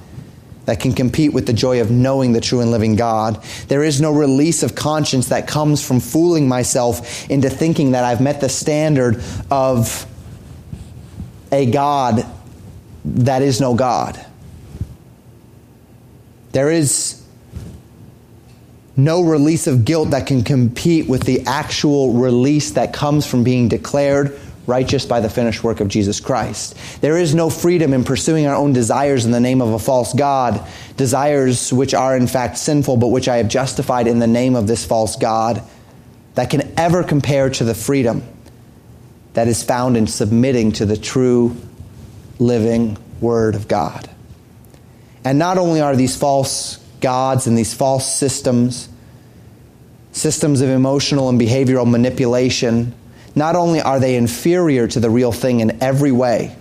[0.66, 3.42] that can compete with the joy of knowing the true and living God.
[3.68, 8.20] There is no release of conscience that comes from fooling myself into thinking that I've
[8.20, 10.06] met the standard of
[11.52, 12.25] a God
[13.16, 14.24] that is no God.
[16.52, 17.22] There is
[18.96, 23.68] no release of guilt that can compete with the actual release that comes from being
[23.68, 26.76] declared righteous by the finished work of Jesus Christ.
[27.00, 30.12] There is no freedom in pursuing our own desires in the name of a false
[30.12, 34.56] God, desires which are in fact sinful, but which I have justified in the name
[34.56, 35.62] of this false God,
[36.34, 38.24] that can ever compare to the freedom
[39.34, 41.56] that is found in submitting to the true,
[42.38, 44.08] living Word of God.
[45.24, 48.88] And not only are these false gods and these false systems,
[50.12, 52.94] systems of emotional and behavioral manipulation,
[53.34, 56.56] not only are they inferior to the real thing in every way,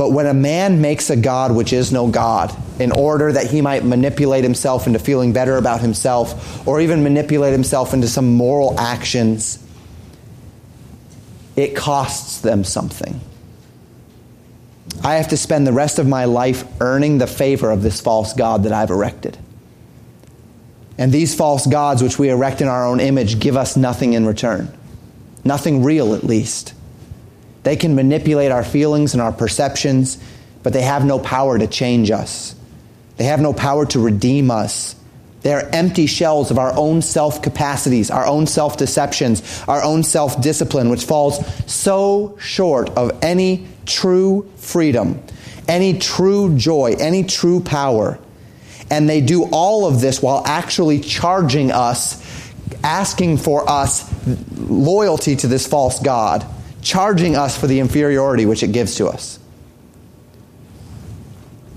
[0.00, 3.60] but when a man makes a God which is no God, in order that he
[3.60, 8.80] might manipulate himself into feeling better about himself, or even manipulate himself into some moral
[8.80, 9.62] actions,
[11.54, 13.20] it costs them something.
[15.02, 18.32] I have to spend the rest of my life earning the favor of this false
[18.32, 19.38] God that I've erected.
[20.98, 24.26] And these false gods, which we erect in our own image, give us nothing in
[24.26, 24.70] return.
[25.44, 26.74] Nothing real, at least.
[27.62, 30.18] They can manipulate our feelings and our perceptions,
[30.62, 32.54] but they have no power to change us.
[33.16, 34.94] They have no power to redeem us.
[35.42, 40.02] They are empty shells of our own self capacities, our own self deceptions, our own
[40.02, 45.22] self discipline, which falls so short of any true freedom,
[45.66, 48.18] any true joy, any true power.
[48.90, 52.20] And they do all of this while actually charging us
[52.82, 54.10] asking for us
[54.56, 56.46] loyalty to this false God,
[56.82, 59.38] charging us for the inferiority which it gives to us.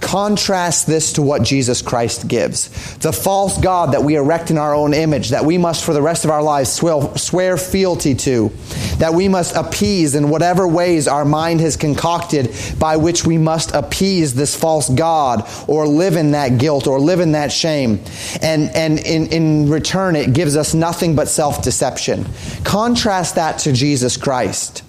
[0.03, 2.67] Contrast this to what Jesus Christ gives.
[2.97, 6.01] The false God that we erect in our own image, that we must for the
[6.01, 8.51] rest of our lives swear, fealty to,
[8.97, 13.73] that we must appease in whatever ways our mind has concocted by which we must
[13.73, 18.01] appease this false God or live in that guilt or live in that shame.
[18.41, 22.25] And, and in, in return, it gives us nothing but self deception.
[22.65, 24.83] Contrast that to Jesus Christ,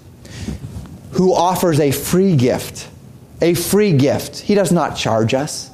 [1.12, 2.88] who offers a free gift
[3.40, 4.40] a free gift.
[4.40, 5.70] He does not charge us.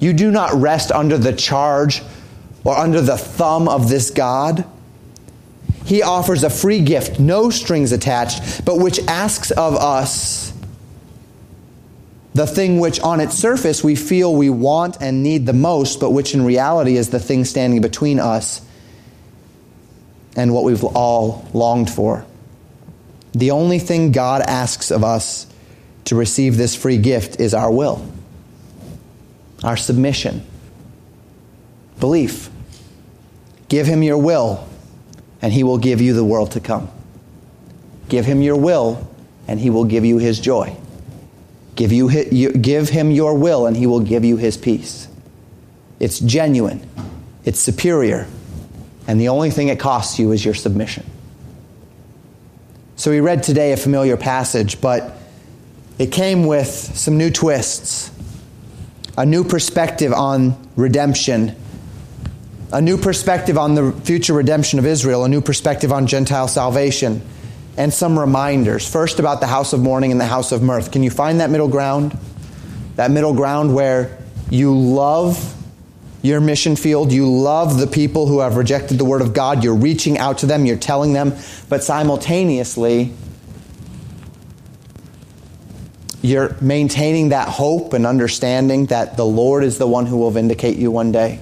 [0.00, 2.02] You do not rest under the charge
[2.64, 4.64] or under the thumb of this God.
[5.84, 10.52] He offers a free gift, no strings attached, but which asks of us
[12.34, 16.10] the thing which on its surface we feel we want and need the most, but
[16.10, 18.60] which in reality is the thing standing between us
[20.36, 22.24] and what we've all longed for.
[23.32, 25.46] The only thing God asks of us
[26.08, 28.10] to receive this free gift is our will,
[29.62, 30.42] our submission,
[32.00, 32.48] belief.
[33.68, 34.66] Give him your will,
[35.42, 36.88] and he will give you the world to come.
[38.08, 39.06] Give him your will,
[39.46, 40.74] and he will give you his joy.
[41.76, 42.08] Give, you,
[42.52, 45.08] give him your will, and he will give you his peace.
[46.00, 46.88] It's genuine,
[47.44, 48.26] it's superior,
[49.06, 51.04] and the only thing it costs you is your submission.
[52.96, 55.17] So we read today a familiar passage, but
[55.98, 58.10] it came with some new twists,
[59.16, 61.56] a new perspective on redemption,
[62.72, 67.20] a new perspective on the future redemption of Israel, a new perspective on Gentile salvation,
[67.76, 68.88] and some reminders.
[68.88, 70.92] First, about the house of mourning and the house of mirth.
[70.92, 72.16] Can you find that middle ground?
[72.96, 74.18] That middle ground where
[74.50, 75.54] you love
[76.22, 77.12] your mission field.
[77.12, 79.64] You love the people who have rejected the Word of God.
[79.64, 81.34] You're reaching out to them, you're telling them,
[81.68, 83.12] but simultaneously,
[86.22, 90.76] you're maintaining that hope and understanding that the Lord is the one who will vindicate
[90.76, 91.40] you one day?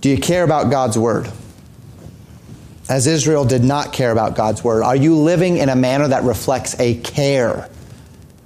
[0.00, 1.30] Do you care about God's word?
[2.88, 4.82] as Israel did not care about God's word?
[4.82, 7.68] Are you living in a manner that reflects a care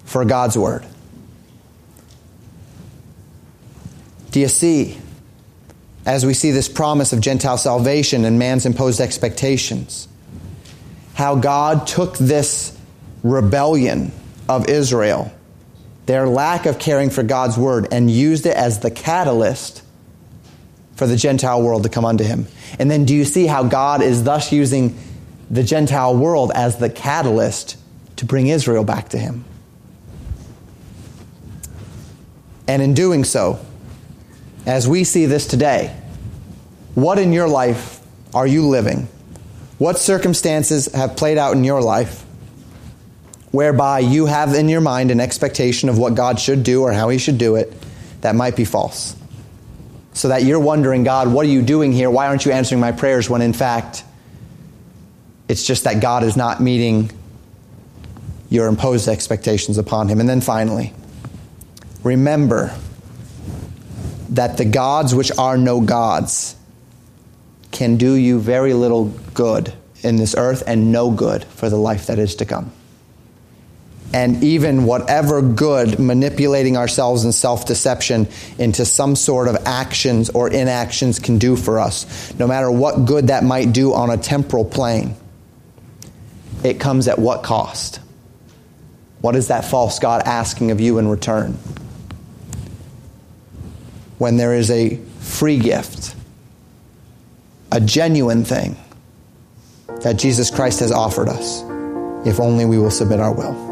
[0.05, 0.85] for God's word?
[4.33, 4.99] Do you see,
[6.05, 10.09] as we see this promise of Gentile salvation and man's imposed expectations,
[11.15, 12.77] how God took this
[13.23, 14.13] rebellion
[14.49, 15.33] of Israel,
[16.07, 19.83] their lack of caring for God's word, and used it as the catalyst
[20.97, 22.47] for the Gentile world to come unto him?
[22.79, 24.97] And then do you see how God is thus using
[25.51, 27.77] the Gentile world as the catalyst
[28.17, 29.45] to bring Israel back to him?
[32.69, 33.65] And in doing so,
[34.67, 35.95] as we see this today,
[36.95, 38.01] what in your life
[38.33, 39.09] are you living?
[39.79, 42.22] What circumstances have played out in your life
[43.53, 47.09] whereby you have in your mind an expectation of what God should do or how
[47.11, 47.73] He should do it
[48.23, 49.15] that might be false?
[50.15, 52.11] So that you're wondering, God, what are you doing here?
[52.11, 54.05] Why aren't you answering my prayers when in fact
[55.49, 57.11] it's just that God is not meeting
[58.51, 60.21] your imposed expectations upon Him?
[60.21, 60.93] And then finally,
[62.03, 62.77] remember
[64.31, 66.57] that the gods which are no gods
[67.71, 69.73] can do you very little good
[70.03, 72.73] in this earth and no good for the life that is to come.
[74.15, 80.51] And even whatever good manipulating ourselves in self deception into some sort of actions or
[80.51, 84.65] inactions can do for us, no matter what good that might do on a temporal
[84.67, 85.15] plane,
[86.63, 88.01] it comes at what cost?
[89.23, 91.57] What is that false God asking of you in return?
[94.23, 96.15] when there is a free gift,
[97.73, 98.77] a genuine thing
[100.03, 101.63] that Jesus Christ has offered us,
[102.25, 103.72] if only we will submit our will.